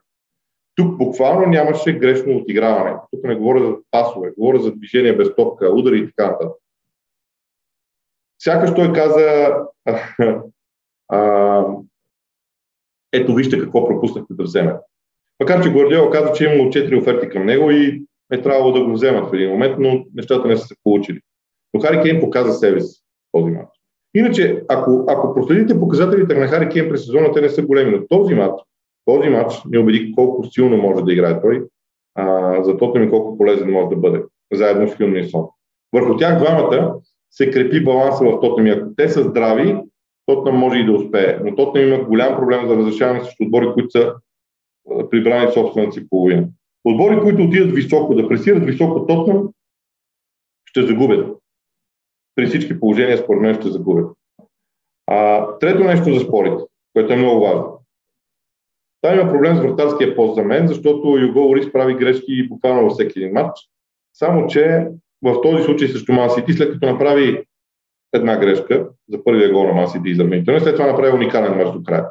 Тук 0.78 0.96
буквално 0.96 1.46
нямаше 1.46 1.98
грешно 1.98 2.36
отиграване. 2.36 2.96
Тук 3.10 3.24
не 3.24 3.34
говоря 3.34 3.66
за 3.66 3.76
пасове, 3.90 4.32
говоря 4.38 4.60
за 4.60 4.72
движение 4.72 5.16
без 5.16 5.34
топка, 5.34 5.70
удари 5.70 5.98
и 5.98 6.06
така 6.06 6.30
нататък. 6.30 6.52
Сякаш 8.38 8.74
той 8.74 8.92
каза, 8.92 9.56
а, 11.08 11.64
ето 13.12 13.34
вижте 13.34 13.58
какво 13.58 13.88
пропуснахте 13.88 14.34
да 14.34 14.42
вземете. 14.42 14.78
Макар, 15.40 15.62
че 15.62 15.72
Гвардиола 15.72 16.10
каза, 16.10 16.32
че 16.32 16.50
е 16.50 16.54
имало 16.54 16.70
4 16.70 17.00
оферти 17.00 17.28
към 17.28 17.46
него 17.46 17.70
и 17.70 18.04
е 18.32 18.42
трябвало 18.42 18.72
да 18.72 18.84
го 18.84 18.92
вземат 18.92 19.30
в 19.30 19.34
един 19.34 19.50
момент, 19.50 19.76
но 19.78 20.04
нещата 20.14 20.48
не 20.48 20.56
са 20.56 20.66
се 20.66 20.74
получили. 20.84 21.20
Но 21.74 21.80
Хари 21.80 22.02
Кейн 22.02 22.20
показа 22.20 22.52
себе 22.52 22.80
си 22.80 23.02
този 23.32 23.50
матч. 23.50 23.68
Иначе, 24.14 24.64
ако, 24.68 25.04
ако 25.08 25.34
проследите 25.34 25.80
показателите 25.80 26.34
на 26.34 26.48
Хари 26.48 26.68
Кейн 26.68 26.88
през 26.88 27.04
сезона, 27.04 27.32
те 27.32 27.40
не 27.40 27.48
са 27.48 27.62
големи, 27.62 27.90
но 27.90 28.06
този 28.06 28.34
матч, 28.34 28.60
този 29.08 29.28
матч 29.28 29.54
ни 29.70 29.78
убеди 29.78 30.12
колко 30.16 30.44
силно 30.44 30.76
може 30.76 31.04
да 31.04 31.12
играе 31.12 31.40
той, 31.40 31.66
а, 32.14 32.62
за 32.62 32.76
тото 32.76 32.98
ми 32.98 33.10
колко 33.10 33.38
полезен 33.38 33.70
може 33.70 33.88
да 33.88 33.96
бъде, 33.96 34.22
заедно 34.52 34.88
с 34.88 34.96
Хюн 34.96 35.16
и 35.16 35.24
Сон. 35.24 35.48
Върху 35.92 36.16
тях 36.16 36.38
двамата 36.38 36.94
се 37.30 37.50
крепи 37.50 37.84
баланса 37.84 38.24
в 38.24 38.40
Тотнам. 38.40 38.66
И 38.66 38.70
ако 38.70 38.94
те 38.96 39.08
са 39.08 39.22
здрави, 39.22 39.76
Тотнам 40.26 40.56
може 40.56 40.78
и 40.78 40.84
да 40.84 40.92
успее. 40.92 41.38
Но 41.44 41.56
Тотнам 41.56 41.84
има 41.84 42.04
голям 42.04 42.36
проблем 42.36 42.68
за 42.68 42.76
разрешаване 42.76 43.20
срещу 43.20 43.44
отбори, 43.44 43.72
които 43.74 43.90
са 43.90 44.14
прибрани 45.10 45.52
собствената 45.52 45.92
си 45.92 46.08
половина. 46.08 46.48
Отбори, 46.84 47.20
които 47.20 47.42
отидат 47.42 47.74
високо, 47.74 48.14
да 48.14 48.28
пресират 48.28 48.64
високо 48.64 49.06
Тотнам, 49.06 49.48
ще 50.64 50.86
загубят. 50.86 51.38
При 52.34 52.46
всички 52.46 52.80
положения, 52.80 53.18
според 53.18 53.42
мен, 53.42 53.54
ще 53.54 53.68
загубят. 53.68 54.06
А, 55.06 55.46
трето 55.58 55.84
нещо 55.84 56.14
за 56.14 56.20
спорите, 56.20 56.64
което 56.94 57.12
е 57.12 57.16
много 57.16 57.40
важно. 57.40 57.77
Там 59.00 59.20
има 59.20 59.30
проблем 59.30 59.56
с 59.56 59.60
вратарския 59.60 60.16
пост 60.16 60.34
за 60.34 60.42
мен, 60.42 60.68
защото 60.68 61.18
Юго 61.20 61.40
Лорис 61.40 61.72
прави 61.72 61.94
грешки 61.94 62.48
буквално 62.48 62.82
във 62.82 62.92
всеки 62.92 63.18
един 63.18 63.32
матч. 63.32 63.60
Само, 64.14 64.46
че 64.46 64.86
в 65.22 65.40
този 65.42 65.64
случай 65.64 65.88
срещу 65.88 66.12
Ман 66.12 66.30
Сити, 66.30 66.52
след 66.52 66.72
като 66.72 66.86
направи 66.86 67.44
една 68.12 68.36
грешка 68.36 68.88
за 69.08 69.24
първия 69.24 69.52
гол 69.52 69.66
на 69.66 69.72
Ман 69.72 69.88
и 70.04 70.14
за 70.14 70.24
Митън, 70.24 70.60
след 70.60 70.74
това 70.74 70.86
направи 70.86 71.16
уникален 71.16 71.56
мач 71.56 71.72
до 71.72 71.82
края. 71.82 72.06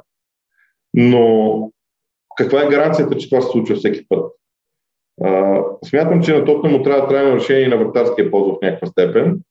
Но 0.93 1.71
каква 2.37 2.63
е 2.63 2.69
гаранцията, 2.69 3.17
че 3.17 3.29
това 3.29 3.41
се 3.41 3.49
случва 3.51 3.75
всеки 3.75 4.07
път? 4.09 4.31
А, 5.23 5.61
смятам, 5.85 6.23
че 6.23 6.37
на 6.37 6.45
Тотна 6.45 6.69
му 6.69 6.83
трябва 6.83 7.07
трайно 7.07 7.35
решение 7.35 7.67
на 7.67 7.77
вратарския 7.77 8.31
пост 8.31 8.49
в 8.49 8.61
някаква 8.61 8.87
степен. 8.87 9.41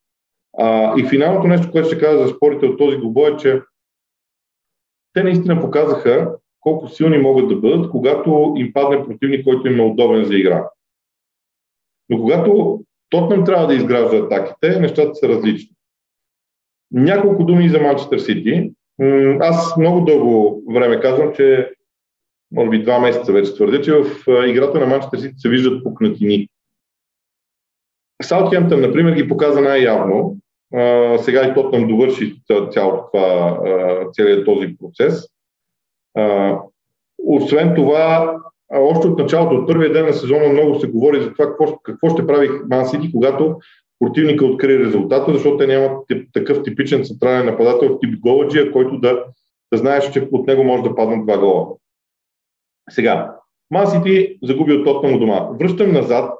А, 0.58 0.94
и 1.00 1.06
финалното 1.06 1.46
нещо, 1.46 1.70
което 1.72 1.88
ще 1.88 1.98
кажа 1.98 2.18
за 2.18 2.28
спорите 2.28 2.66
от 2.66 2.78
този 2.78 2.96
глобо 2.96 3.26
е, 3.26 3.36
че 3.36 3.62
те 5.12 5.22
наистина 5.22 5.60
показаха 5.60 6.36
колко 6.66 6.88
силни 6.88 7.18
могат 7.18 7.48
да 7.48 7.56
бъдат, 7.56 7.90
когато 7.90 8.54
им 8.56 8.72
падне 8.72 9.04
противник, 9.04 9.44
който 9.44 9.68
им 9.68 9.80
е 9.80 9.82
удобен 9.82 10.24
за 10.24 10.34
игра. 10.34 10.68
Но 12.08 12.18
когато 12.18 12.80
Тотнем 13.10 13.44
трябва 13.44 13.66
да 13.66 13.74
изгражда 13.74 14.16
атаките, 14.16 14.80
нещата 14.80 15.14
са 15.14 15.28
различни. 15.28 15.70
Няколко 16.90 17.44
думи 17.44 17.68
за 17.68 17.80
Манчестър 17.80 18.18
Сити. 18.18 18.72
Аз 19.40 19.76
много 19.76 20.00
дълго 20.00 20.62
време 20.72 21.00
казвам, 21.00 21.32
че 21.34 21.72
може 22.52 22.70
би 22.70 22.82
два 22.82 22.98
месеца 22.98 23.32
вече 23.32 23.54
твърдя, 23.54 23.82
че 23.82 23.92
в 23.92 24.24
играта 24.46 24.80
на 24.80 24.86
Манчестър 24.86 25.18
Сити 25.18 25.34
се 25.38 25.48
виждат 25.48 25.84
пукнатини. 25.84 26.48
Саутхемптън, 28.22 28.80
например, 28.80 29.12
ги 29.12 29.28
показа 29.28 29.60
най-явно. 29.60 30.36
сега 31.18 31.50
и 31.50 31.54
Тотнам 31.54 31.88
довърши 31.88 32.42
цялото 32.72 33.08
това, 33.12 33.60
целият 34.12 34.44
този 34.44 34.76
процес. 34.78 35.35
Освен 37.18 37.74
това, 37.74 38.36
още 38.70 39.06
от 39.06 39.18
началото, 39.18 39.54
от 39.54 39.66
първия 39.66 39.92
ден 39.92 40.06
на 40.06 40.12
сезона 40.12 40.48
много 40.48 40.80
се 40.80 40.86
говори 40.86 41.22
за 41.22 41.32
това 41.32 41.46
какво, 41.46 41.78
какво 41.78 42.10
ще 42.10 42.26
прави 42.26 42.50
Ман 42.70 42.86
Сити, 42.86 43.12
когато 43.12 43.58
противника 43.98 44.44
открие 44.44 44.78
резултата, 44.78 45.32
защото 45.32 45.56
те 45.56 45.66
нямат 45.66 46.06
такъв 46.32 46.62
типичен 46.62 47.04
централен 47.04 47.46
нападател 47.46 47.98
тип 47.98 48.20
Голаджия, 48.20 48.72
който 48.72 48.98
да, 48.98 49.24
да 49.72 49.78
знаеш, 49.78 50.10
че 50.10 50.28
от 50.32 50.46
него 50.46 50.64
може 50.64 50.82
да 50.82 50.94
паднат 50.94 51.26
два 51.26 51.38
гола. 51.38 51.66
Сега, 52.90 53.36
Ман 53.70 53.86
Сити 53.86 54.38
загуби 54.42 54.72
от 54.72 54.84
Тотнам 54.84 55.18
дома. 55.18 55.48
Връщам 55.60 55.92
назад. 55.92 56.32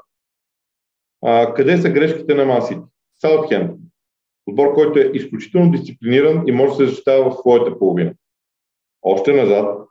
А, 1.24 1.54
къде 1.54 1.76
са 1.76 1.90
грешките 1.90 2.34
на 2.34 2.44
Ман 2.44 2.62
Сити? 2.62 2.80
Отбор, 4.46 4.74
който 4.74 4.98
е 4.98 5.10
изключително 5.14 5.70
дисциплиниран 5.70 6.42
и 6.46 6.52
може 6.52 6.70
да 6.70 6.76
се 6.76 6.86
защитава 6.86 7.30
в 7.30 7.34
своята 7.34 7.78
половина. 7.78 8.14
Още 9.08 9.32
назад. 9.32 9.88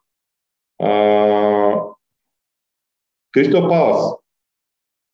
Кристал 3.32 3.68
Палас. 3.70 4.14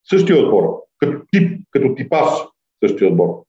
Същия 0.09 0.37
отбор. 0.37 0.83
Като 0.97 1.21
тип, 1.31 1.61
като 1.71 1.95
типаж 1.95 2.29
същия 2.83 3.09
отбор. 3.09 3.43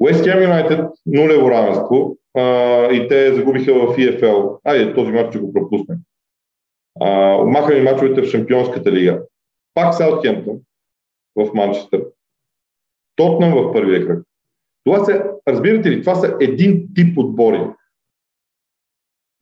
Уест 0.00 0.24
Хем 0.24 0.42
Юнайтед 0.42 0.90
нулево 1.06 1.50
равенство 1.50 2.16
а, 2.38 2.42
и 2.92 3.08
те 3.08 3.34
загубиха 3.34 3.74
в 3.74 3.96
EFL. 3.96 4.58
Айде, 4.64 4.94
този 4.94 5.12
матч 5.12 5.30
ще 5.30 5.38
го 5.38 5.52
пропуснем. 5.52 5.98
Махаме 7.46 7.82
мачовете 7.82 8.22
в 8.22 8.30
Шампионската 8.30 8.92
лига. 8.92 9.22
Пак 9.74 9.94
Саутхемптън 9.94 10.58
в 11.36 11.54
Манчестър. 11.54 12.04
Тотнам 13.16 13.54
в 13.54 13.72
първия 13.72 14.06
кръг. 14.06 14.24
Това 14.84 15.04
са, 15.04 15.24
разбирате 15.48 15.90
ли, 15.90 16.00
това 16.00 16.14
са 16.14 16.36
един 16.40 16.88
тип 16.94 17.18
отбори, 17.18 17.66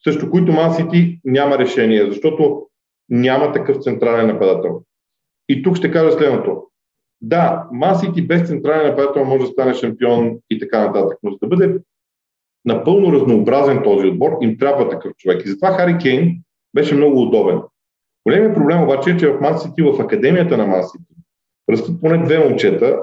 също 0.04 0.30
които 0.30 0.52
Ман 0.52 0.74
Сити 0.74 1.20
няма 1.24 1.58
решение, 1.58 2.06
защото 2.06 2.66
няма 3.08 3.52
такъв 3.52 3.82
централен 3.82 4.26
нападател. 4.26 4.82
И 5.48 5.62
тук 5.62 5.76
ще 5.76 5.90
кажа 5.90 6.12
следното. 6.12 6.66
Да, 7.20 7.68
Ман 7.72 7.98
Сити 7.98 8.26
без 8.26 8.48
централен 8.48 8.86
нападател 8.86 9.24
може 9.24 9.44
да 9.44 9.50
стане 9.50 9.74
шампион 9.74 10.38
и 10.50 10.58
така 10.58 10.86
нататък, 10.86 11.18
но 11.22 11.30
за 11.30 11.38
да 11.42 11.46
бъде 11.46 11.78
напълно 12.64 13.12
разнообразен 13.12 13.82
този 13.84 14.06
отбор, 14.06 14.38
им 14.40 14.58
трябва 14.58 14.88
такъв 14.88 15.12
човек. 15.16 15.42
И 15.44 15.48
затова 15.48 15.72
Хари 15.72 15.98
Кейн 15.98 16.42
беше 16.74 16.94
много 16.94 17.22
удобен. 17.22 17.60
Големият 18.26 18.54
проблем 18.54 18.82
обаче 18.82 19.10
е, 19.10 19.16
че 19.16 19.28
в 19.28 19.40
Ман 19.40 19.58
Сити, 19.58 19.82
в 19.82 20.00
академията 20.00 20.56
на 20.56 20.66
Ман 20.66 20.82
Сити, 20.82 21.14
растат 21.70 22.00
поне 22.00 22.24
две 22.24 22.48
момчета, 22.48 22.98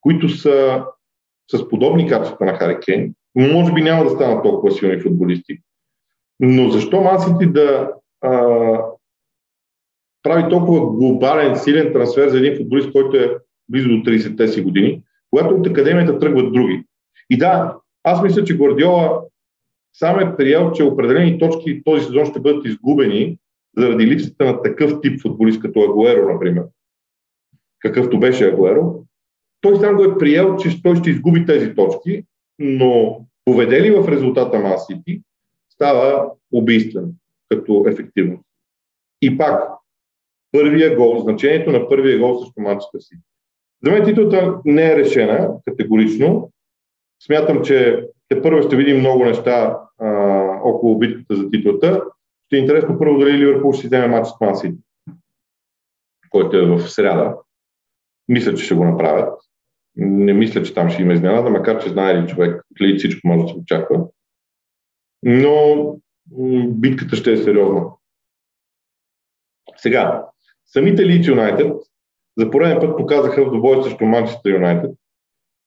които 0.00 0.28
са 0.28 0.84
с 1.50 1.68
подобни 1.68 2.08
качества 2.08 2.46
на 2.46 2.54
Хари 2.54 2.78
Кейн. 2.80 3.14
Може 3.34 3.72
би 3.72 3.82
няма 3.82 4.04
да 4.04 4.10
станат 4.10 4.42
толкова 4.42 4.72
силни 4.72 5.00
футболисти. 5.00 5.58
Но 6.40 6.70
защо 6.70 7.00
Ман 7.00 7.20
Сити 7.20 7.46
да 7.46 7.92
а, 8.20 8.32
прави 10.22 10.50
толкова 10.50 10.80
глобален, 10.80 11.56
силен 11.56 11.92
трансфер 11.92 12.28
за 12.28 12.38
един 12.38 12.56
футболист, 12.56 12.92
който 12.92 13.16
е 13.16 13.36
близо 13.68 13.88
до 13.88 13.94
30-те 13.94 14.48
си 14.48 14.62
години, 14.62 15.02
когато 15.30 15.54
от 15.54 15.66
академията 15.66 16.18
тръгват 16.18 16.52
други. 16.52 16.84
И 17.30 17.38
да, 17.38 17.76
аз 18.04 18.22
мисля, 18.22 18.44
че 18.44 18.56
Гордиола 18.56 19.20
сам 19.92 20.20
е 20.20 20.36
приел, 20.36 20.72
че 20.72 20.82
определени 20.82 21.38
точки 21.38 21.82
този 21.84 22.04
сезон 22.04 22.26
ще 22.26 22.40
бъдат 22.40 22.66
изгубени 22.66 23.38
заради 23.76 24.06
липсата 24.06 24.44
на 24.44 24.62
такъв 24.62 25.00
тип 25.00 25.22
футболист, 25.22 25.60
като 25.60 25.80
Агуеро, 25.80 26.32
например, 26.32 26.62
какъвто 27.80 28.20
беше 28.20 28.48
Агуеро. 28.48 29.04
Той 29.60 29.76
сам 29.76 29.96
го 29.96 30.04
е 30.04 30.18
приел, 30.18 30.56
че 30.56 30.82
той 30.82 30.96
ще 30.96 31.10
изгуби 31.10 31.46
тези 31.46 31.74
точки, 31.74 32.24
но 32.58 33.20
поведели 33.44 33.90
в 33.90 34.08
резултата 34.08 34.58
Ман 34.58 34.78
Сити, 34.78 35.22
става 35.78 36.30
убийствен 36.52 37.12
като 37.48 37.84
ефективност. 37.88 38.42
И 39.22 39.38
пак, 39.38 39.70
първия 40.52 40.96
гол, 40.96 41.18
значението 41.18 41.70
на 41.70 41.88
първия 41.88 42.18
гол 42.18 42.38
срещу 42.38 42.60
Манчестър 42.60 43.00
Сити. 43.00 43.22
За 43.84 43.90
мен 43.90 44.04
титлата 44.04 44.54
не 44.64 44.92
е 44.92 44.96
решена 44.96 45.50
категорично. 45.64 46.50
Смятам, 47.26 47.64
че 47.64 48.06
те 48.28 48.42
първо 48.42 48.62
ще 48.62 48.76
видим 48.76 48.98
много 48.98 49.24
неща 49.24 49.78
а, 49.98 50.08
около 50.64 50.98
битката 50.98 51.36
за 51.36 51.50
титлата. 51.50 52.02
Ще 52.46 52.56
е 52.56 52.60
интересно 52.60 52.98
първо 52.98 53.18
дали 53.18 53.38
Ливърпул 53.38 53.72
ще 53.72 53.86
вземе 53.86 54.06
матч 54.06 54.28
с 54.28 54.40
Ман 54.40 54.54
който 56.30 56.56
е 56.56 56.66
в 56.66 56.88
среда. 56.88 57.36
Мисля, 58.28 58.54
че 58.54 58.64
ще 58.64 58.74
го 58.74 58.84
направят. 58.84 59.40
Не 59.96 60.32
мисля, 60.32 60.62
че 60.62 60.74
там 60.74 60.90
ще 60.90 61.02
има 61.02 61.12
изненада, 61.12 61.50
макар 61.50 61.82
че 61.82 61.88
знае 61.88 62.22
ли 62.22 62.28
човек, 62.28 62.62
ли 62.80 62.98
всичко 62.98 63.28
може 63.28 63.42
да 63.42 63.48
се 63.48 63.54
очаква. 63.54 64.06
Но 65.22 65.96
битката 66.68 67.16
ще 67.16 67.32
е 67.32 67.36
сериозна. 67.36 67.84
Сега, 69.76 70.26
самите 70.66 71.06
Лидс 71.06 71.28
Юнайтед 71.28 71.72
за 72.38 72.50
пореден 72.50 72.78
път 72.80 72.96
показаха 72.96 73.44
в 73.44 73.50
добой 73.50 73.82
срещу 73.82 74.04
Манчестър 74.04 74.50
Юнайтед, 74.50 74.90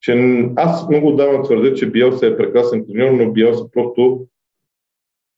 че 0.01 0.13
аз 0.55 0.89
много 0.89 1.07
отдавна 1.07 1.43
твърдя, 1.43 1.73
че 1.73 1.91
Биелса 1.91 2.27
е 2.27 2.37
прекрасен 2.37 2.85
треньор, 2.87 3.11
но 3.11 3.31
Биелса 3.31 3.71
просто 3.71 4.27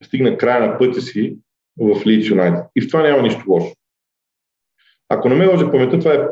стигна 0.04 0.38
края 0.38 0.68
на 0.68 0.78
пътя 0.78 1.02
си 1.02 1.38
в 1.78 2.06
Лидс 2.06 2.30
Юнайтед. 2.30 2.66
И 2.76 2.82
в 2.82 2.88
това 2.88 3.02
няма 3.02 3.22
нищо 3.22 3.44
лошо. 3.48 3.76
Ако 5.10 5.30
не 5.30 5.36
ме 5.36 5.48
лъжа 5.48 5.72
паметта, 5.72 6.00
това 6.00 6.14
е 6.14 6.28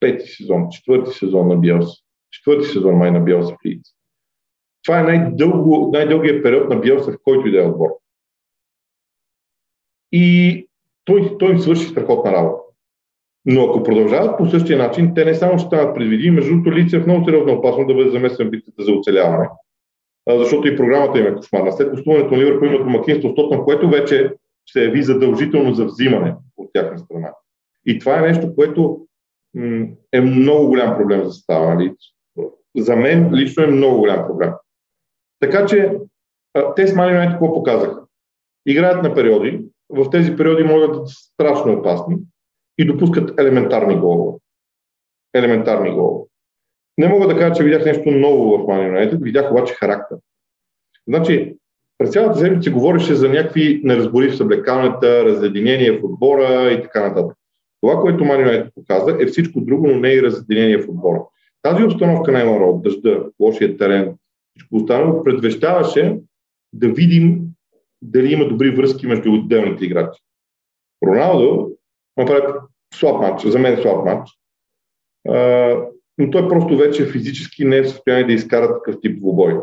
пети 0.00 0.26
сезон, 0.26 0.68
четвърти 0.70 1.10
сезон 1.10 1.48
на 1.48 1.56
Биелса. 1.56 2.02
Четвърти 2.30 2.68
сезон 2.68 2.94
май 2.94 3.10
на 3.10 3.20
Биелса 3.20 3.54
в 3.54 3.66
Лидс. 3.66 3.90
Това 4.88 5.00
е 5.00 5.02
най-дълго, 5.02 5.90
най-дългият 5.92 6.42
период 6.42 6.68
на 6.68 6.76
Биелса, 6.76 7.12
в 7.12 7.18
който 7.24 7.48
и 7.48 7.50
да 7.50 7.58
е 7.62 7.66
отбор. 7.66 7.88
И 10.12 10.68
той, 11.04 11.36
той 11.38 11.50
им 11.50 11.58
свърши 11.58 11.88
страхотна 11.88 12.32
работа. 12.32 12.62
Но 13.44 13.64
ако 13.64 13.82
продължават 13.82 14.38
по 14.38 14.46
същия 14.46 14.78
начин, 14.78 15.14
те 15.14 15.24
не 15.24 15.34
само 15.34 15.58
ще 15.58 15.66
станат 15.66 15.94
предвидими, 15.94 16.36
между 16.36 16.50
другото 16.50 16.72
лице 16.72 16.96
е 16.96 17.00
в 17.00 17.06
много 17.06 17.24
сериозна 17.24 17.52
опасност 17.52 17.88
да 17.88 17.94
бъде 17.94 18.10
замесен 18.10 18.50
битката 18.50 18.84
за 18.84 18.92
оцеляване. 18.92 19.48
Защото 20.28 20.68
и 20.68 20.76
програмата 20.76 21.18
им 21.18 21.26
е 21.26 21.34
кошмарна. 21.34 21.72
След 21.72 21.90
гостуването 21.90 22.34
на 22.34 22.38
Ливърпул 22.38 22.66
имат 22.66 22.84
домакинство 22.84 23.34
с 23.36 23.64
което 23.64 23.88
вече 23.88 24.34
се 24.66 24.84
яви 24.84 25.02
задължително 25.02 25.74
за 25.74 25.84
взимане 25.84 26.34
от 26.56 26.70
тяхна 26.72 26.98
страна. 26.98 27.32
И 27.86 27.98
това 27.98 28.18
е 28.18 28.28
нещо, 28.28 28.54
което 28.54 29.06
е 30.12 30.20
много 30.20 30.66
голям 30.66 30.96
проблем 30.96 31.24
за 31.24 31.32
състава 31.32 31.90
За 32.76 32.96
мен 32.96 33.34
лично 33.34 33.64
е 33.64 33.66
много 33.66 33.98
голям 33.98 34.26
проблем. 34.26 34.50
Така 35.40 35.66
че 35.66 35.92
те 36.76 36.86
с 36.86 36.94
Мани 36.94 37.28
какво 37.30 37.54
показаха? 37.54 38.02
Играят 38.66 39.02
на 39.02 39.14
периоди, 39.14 39.64
в 39.88 40.10
тези 40.10 40.36
периоди 40.36 40.62
могат 40.62 40.92
да 40.92 41.06
са 41.06 41.14
страшно 41.14 41.72
опасни 41.72 42.16
и 42.78 42.86
допускат 42.86 43.40
елементарни 43.40 43.96
голове. 43.96 44.38
Елементарни 45.34 45.90
голове. 45.90 46.24
Не 46.98 47.08
мога 47.08 47.28
да 47.28 47.38
кажа, 47.38 47.54
че 47.54 47.64
видях 47.64 47.84
нещо 47.84 48.10
ново 48.10 48.58
в 48.58 48.66
Man 48.66 48.92
United, 48.92 49.22
видях 49.22 49.50
обаче 49.50 49.74
характер. 49.74 50.18
Значи, 51.08 51.56
през 51.98 52.10
цялата 52.10 52.38
седмица 52.38 52.70
говореше 52.70 53.14
за 53.14 53.28
някакви 53.28 53.80
неразбори 53.84 54.30
в 54.30 54.36
съблекалната, 54.36 55.24
разединение 55.24 55.92
в 55.92 56.04
отбора 56.04 56.70
и 56.72 56.82
така 56.82 57.08
нататък. 57.08 57.36
Това, 57.80 58.00
което 58.00 58.24
Man 58.24 58.46
United 58.46 58.74
показа, 58.74 59.16
е 59.20 59.26
всичко 59.26 59.60
друго, 59.60 59.86
но 59.86 59.96
не 59.96 60.08
и 60.08 60.22
разединение 60.22 60.78
в 60.78 60.88
отбора. 60.88 61.20
тази 61.62 61.84
обстановка 61.84 62.32
на 62.32 62.40
Емаро, 62.40 62.80
дъжда, 62.84 63.24
лошия 63.40 63.76
терен, 63.76 64.14
всичко 64.58 64.76
останало, 64.76 65.24
предвещаваше 65.24 66.18
да 66.72 66.88
видим 66.88 67.40
дали 68.02 68.32
има 68.32 68.48
добри 68.48 68.70
връзки 68.70 69.06
между 69.06 69.32
отделните 69.32 69.84
играчи. 69.84 70.20
Роналдо 71.06 71.70
направи 72.16 72.52
слаб 72.94 73.20
матч, 73.20 73.46
за 73.46 73.58
мен 73.58 73.78
е 73.78 73.82
слаб 73.82 74.04
матч, 74.04 74.30
но 76.18 76.30
той 76.30 76.48
просто 76.48 76.76
вече 76.76 77.06
физически 77.06 77.64
не 77.64 77.76
е 77.76 77.82
в 77.82 77.90
състояние 77.90 78.26
да 78.26 78.32
изкара 78.32 78.74
такъв 78.74 79.00
тип 79.00 79.18
двубой. 79.18 79.54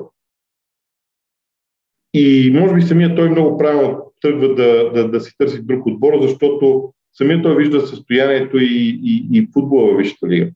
И 2.13 2.51
може 2.53 2.75
би 2.75 2.81
самият 2.81 3.15
той 3.15 3.29
много 3.29 3.57
правилно 3.57 4.13
тръгва 4.21 4.55
да, 4.55 4.91
да, 4.91 5.09
да 5.09 5.21
си 5.21 5.33
търси 5.37 5.61
друг 5.61 5.85
отбор, 5.85 6.21
защото 6.21 6.93
самият 7.13 7.43
той 7.43 7.55
вижда 7.55 7.87
състоянието 7.87 8.57
и, 8.57 8.99
и, 9.03 9.27
и 9.31 9.47
футбола 9.53 9.93
в 9.93 9.97
Висшата 9.97 10.27
лига. 10.27 10.51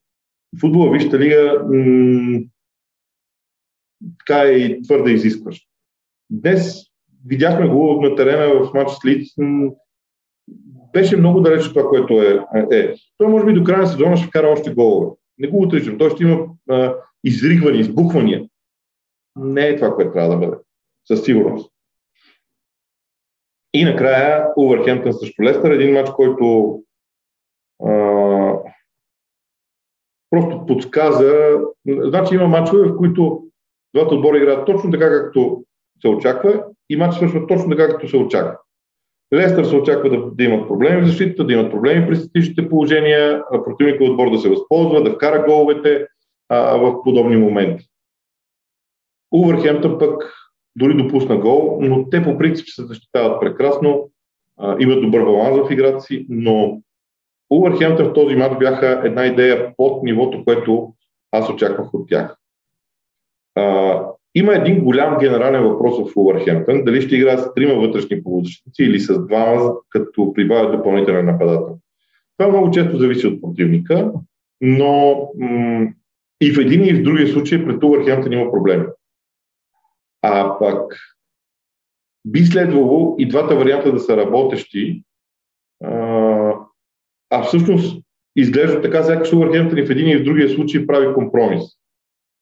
Футбола 0.59 0.89
в 0.89 0.93
Висшата 0.93 1.19
лига 1.19 1.63
м- 1.69 2.39
така 4.19 4.41
е 4.41 4.51
и 4.51 4.81
твърде 4.81 5.11
изискващ. 5.11 5.67
Днес 6.29 6.89
видяхме 7.25 7.67
го 7.67 8.01
на 8.01 8.15
терена 8.15 8.63
в 8.63 8.73
матч 8.73 8.91
с 8.91 9.05
Лиц. 9.05 9.33
Беше 10.93 11.17
много 11.17 11.41
далеч 11.41 11.65
от 11.65 11.73
това, 11.73 11.89
което 11.89 12.21
е, 12.21 12.45
е. 12.71 12.93
Той 13.17 13.27
може 13.27 13.45
би 13.45 13.53
до 13.53 13.63
края 13.63 13.79
на 13.79 13.87
сезона 13.87 14.17
ще 14.17 14.27
вкара 14.27 14.47
още 14.47 14.73
голове. 14.73 15.15
Не 15.37 15.47
го 15.47 15.61
отричам. 15.61 15.97
Той 15.97 16.09
ще 16.09 16.23
има 16.23 16.47
а, 16.69 16.95
изригвания, 17.23 17.81
избухвания. 17.81 18.45
Не 19.35 19.67
е 19.67 19.75
това, 19.75 19.95
което 19.95 20.11
трябва 20.11 20.29
да 20.29 20.37
бъде. 20.37 20.57
Със 21.07 21.25
сигурност. 21.25 21.71
И 23.73 23.83
накрая 23.83 24.47
Увърхемптън 24.57 25.13
срещу 25.13 25.43
Лестър, 25.43 25.71
един 25.71 25.93
матч, 25.93 26.09
който 26.09 26.79
а, 27.85 28.53
просто 30.29 30.65
подсказа. 30.65 31.59
Значи 31.87 32.35
има 32.35 32.47
матчове, 32.47 32.87
в 32.87 32.97
които 32.97 33.48
двата 33.95 34.15
отбора 34.15 34.37
играят 34.37 34.65
точно 34.65 34.91
така, 34.91 35.09
както 35.09 35.63
се 36.01 36.07
очаква 36.07 36.63
и 36.89 36.95
матч 36.95 37.15
свършва 37.15 37.47
точно 37.47 37.69
така, 37.69 37.87
както 37.87 38.07
се 38.07 38.17
очаква. 38.17 38.57
Лестър 39.33 39.65
се 39.65 39.75
очаква 39.75 40.09
да, 40.09 40.31
да 40.31 40.43
имат 40.43 40.67
проблеми 40.67 41.01
в 41.01 41.07
защитата, 41.07 41.45
да 41.45 41.53
имат 41.53 41.71
проблеми 41.71 42.07
при 42.07 42.15
статичните 42.15 42.69
положения, 42.69 43.43
противника 43.65 44.03
отбор 44.03 44.31
да 44.31 44.37
се 44.37 44.49
възползва, 44.49 45.03
да 45.03 45.11
вкара 45.13 45.45
головете 45.47 46.07
а, 46.49 46.77
в 46.77 47.03
подобни 47.03 47.37
моменти. 47.37 47.85
Увърхемптън 49.31 49.99
пък 49.99 50.33
дори 50.75 51.03
допусна 51.03 51.37
гол, 51.37 51.77
но 51.81 52.09
те 52.09 52.23
по 52.23 52.37
принцип 52.37 52.67
се 52.67 52.85
защитават 52.85 53.41
прекрасно, 53.41 54.09
а, 54.57 54.75
имат 54.79 55.01
добър 55.01 55.23
баланс 55.23 55.67
в 55.67 55.71
играта 55.71 56.01
си, 56.01 56.25
но 56.29 56.81
Увърхемптън 57.49 58.09
в 58.09 58.13
този 58.13 58.35
матч 58.35 58.57
бяха 58.57 59.01
една 59.05 59.25
идея 59.25 59.73
под 59.77 60.03
нивото, 60.03 60.43
което 60.45 60.93
аз 61.31 61.49
очаквах 61.49 61.93
от 61.93 62.09
тях. 62.09 62.38
Има 64.35 64.55
един 64.55 64.83
голям 64.83 65.17
генерален 65.17 65.63
въпрос 65.63 66.11
в 66.11 66.17
Увърхемптън, 66.17 66.83
дали 66.83 67.01
ще 67.01 67.15
играят 67.15 67.39
с 67.39 67.53
трима 67.53 67.73
вътрешни 67.73 68.23
полузащитници 68.23 68.83
или 68.83 68.99
с 68.99 69.25
двама, 69.27 69.73
като 69.89 70.33
прибавят 70.33 70.71
допълнителен 70.71 71.25
нападател. 71.25 71.77
Това 72.37 72.51
много 72.51 72.71
често 72.71 72.97
зависи 72.97 73.27
от 73.27 73.41
противника, 73.41 74.11
но 74.61 75.15
м- 75.37 75.87
и 76.41 76.51
в 76.51 76.59
един 76.59 76.85
и 76.85 76.93
в 76.93 77.03
другия 77.03 77.27
случай 77.27 77.65
пред 77.65 77.83
Увърхемптън 77.83 78.33
има 78.33 78.51
проблеми. 78.51 78.85
А 80.21 80.59
пък 80.59 80.95
би 82.25 82.39
следвало 82.39 83.15
и 83.19 83.27
двата 83.27 83.55
варианта 83.55 83.91
да 83.91 83.99
са 83.99 84.17
работещи, 84.17 85.03
а, 85.83 86.53
а 87.29 87.43
всъщност 87.43 88.03
изглежда 88.35 88.81
така, 88.81 89.03
сякаш 89.03 89.33
Увърхемптън 89.33 89.77
и 89.77 89.85
в 89.85 89.89
един 89.89 90.07
и 90.07 90.17
в 90.17 90.23
другия 90.23 90.49
случай 90.49 90.87
прави 90.87 91.13
компромис. 91.13 91.78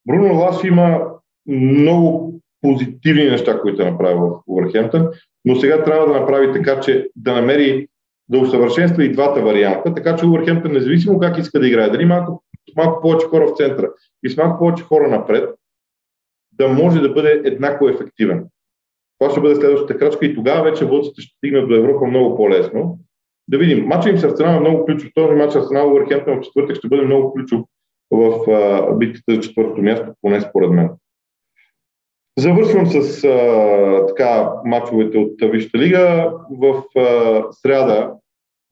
Бруно 0.08 0.34
Лас 0.34 0.64
има 0.64 1.00
много 1.46 2.40
позитивни 2.60 3.24
неща, 3.24 3.60
които 3.60 3.82
е 3.82 3.90
направил 3.90 4.18
в 4.18 4.42
Увърхемптън, 4.46 5.08
но 5.44 5.56
сега 5.56 5.84
трябва 5.84 6.06
да 6.06 6.20
направи 6.20 6.52
така, 6.52 6.80
че 6.80 7.08
да 7.16 7.34
намери 7.34 7.88
да 8.28 8.38
усъвършенства 8.38 9.04
и 9.04 9.12
двата 9.12 9.42
варианта, 9.42 9.94
така 9.94 10.16
че 10.16 10.26
Увърхемптън, 10.26 10.72
независимо 10.72 11.18
как 11.18 11.38
иска 11.38 11.60
да 11.60 11.68
играе, 11.68 11.90
дали 11.90 12.04
малко, 12.04 12.42
малко 12.76 13.00
повече 13.02 13.26
хора 13.26 13.46
в 13.46 13.56
центъра 13.56 13.90
и 14.24 14.30
с 14.30 14.36
малко 14.36 14.58
повече 14.58 14.84
хора 14.84 15.08
напред, 15.08 15.50
да 16.52 16.68
може 16.68 17.00
да 17.00 17.08
бъде 17.08 17.42
еднакво 17.44 17.88
ефективен. 17.88 18.46
Това 19.18 19.30
ще 19.30 19.40
бъде 19.40 19.54
следващата 19.54 19.98
крачка 19.98 20.26
и 20.26 20.34
тогава 20.34 20.70
вече 20.70 20.84
водците 20.84 21.22
ще 21.22 21.36
стигнат 21.36 21.68
до 21.68 21.74
Европа 21.74 22.06
много 22.06 22.36
по-лесно. 22.36 22.98
Да 23.48 23.58
видим. 23.58 23.86
Матчът 23.86 24.12
им 24.12 24.18
с 24.18 24.24
Арсенал 24.24 24.56
е 24.56 24.60
много 24.60 24.84
ключов. 24.84 25.10
Този 25.14 25.34
матч 25.34 25.56
Арсенал 25.56 25.90
Увърхемптън 25.90 26.38
в 26.38 26.40
четвъртък 26.40 26.76
ще 26.76 26.88
бъде 26.88 27.02
много 27.02 27.32
ключов 27.32 27.60
в 28.10 28.50
а, 28.50 28.92
битката 28.92 29.34
за 29.34 29.40
четвъртото 29.40 29.82
място, 29.82 30.12
поне 30.22 30.40
според 30.40 30.70
мен. 30.70 30.88
Завършвам 32.38 32.86
с 32.86 33.24
а, 33.24 34.06
така 34.06 34.50
матчовете 34.64 35.18
от 35.18 35.52
Висшата 35.52 35.78
лига. 35.78 36.32
В 36.50 36.82
а, 36.98 37.42
сряда 37.52 38.12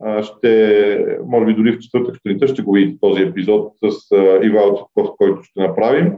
а, 0.03 0.22
ще, 0.22 1.07
може 1.27 1.46
би 1.46 1.55
дори 1.55 1.72
в 1.72 1.79
четвъртък 1.79 2.16
сутринта 2.16 2.49
ще 2.49 2.62
го 2.62 2.72
видите 2.72 2.99
този 3.01 3.22
епизод 3.22 3.72
с 3.85 4.12
а, 4.12 4.46
Ивал 4.46 4.77
Цветков, 4.77 5.16
който 5.18 5.42
ще 5.42 5.61
направим. 5.61 6.12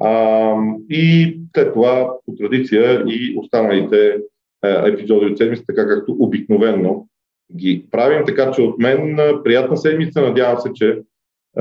А, 0.00 0.54
и 0.90 1.36
след 1.54 1.72
това, 1.72 2.14
по 2.26 2.34
традиция, 2.34 3.04
и 3.08 3.36
останалите 3.38 4.18
а, 4.62 4.88
епизоди 4.88 5.26
от 5.26 5.38
седмица, 5.38 5.64
така 5.66 5.88
както 5.88 6.16
обикновенно 6.18 7.08
ги 7.56 7.86
правим. 7.90 8.26
Така 8.26 8.50
че 8.50 8.62
от 8.62 8.78
мен 8.78 9.18
приятна 9.44 9.76
седмица. 9.76 10.22
Надявам 10.22 10.58
се, 10.58 10.72
че 10.72 11.02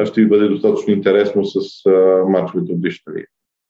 ще 0.05 0.21
ви 0.21 0.27
бъде 0.27 0.47
достатъчно 0.47 0.93
интересно 0.93 1.45
с 1.45 1.85
а, 1.85 2.25
матчовете 2.29 2.73
от 2.73 2.81
Висшата 2.81 3.11
лига. 3.11 3.27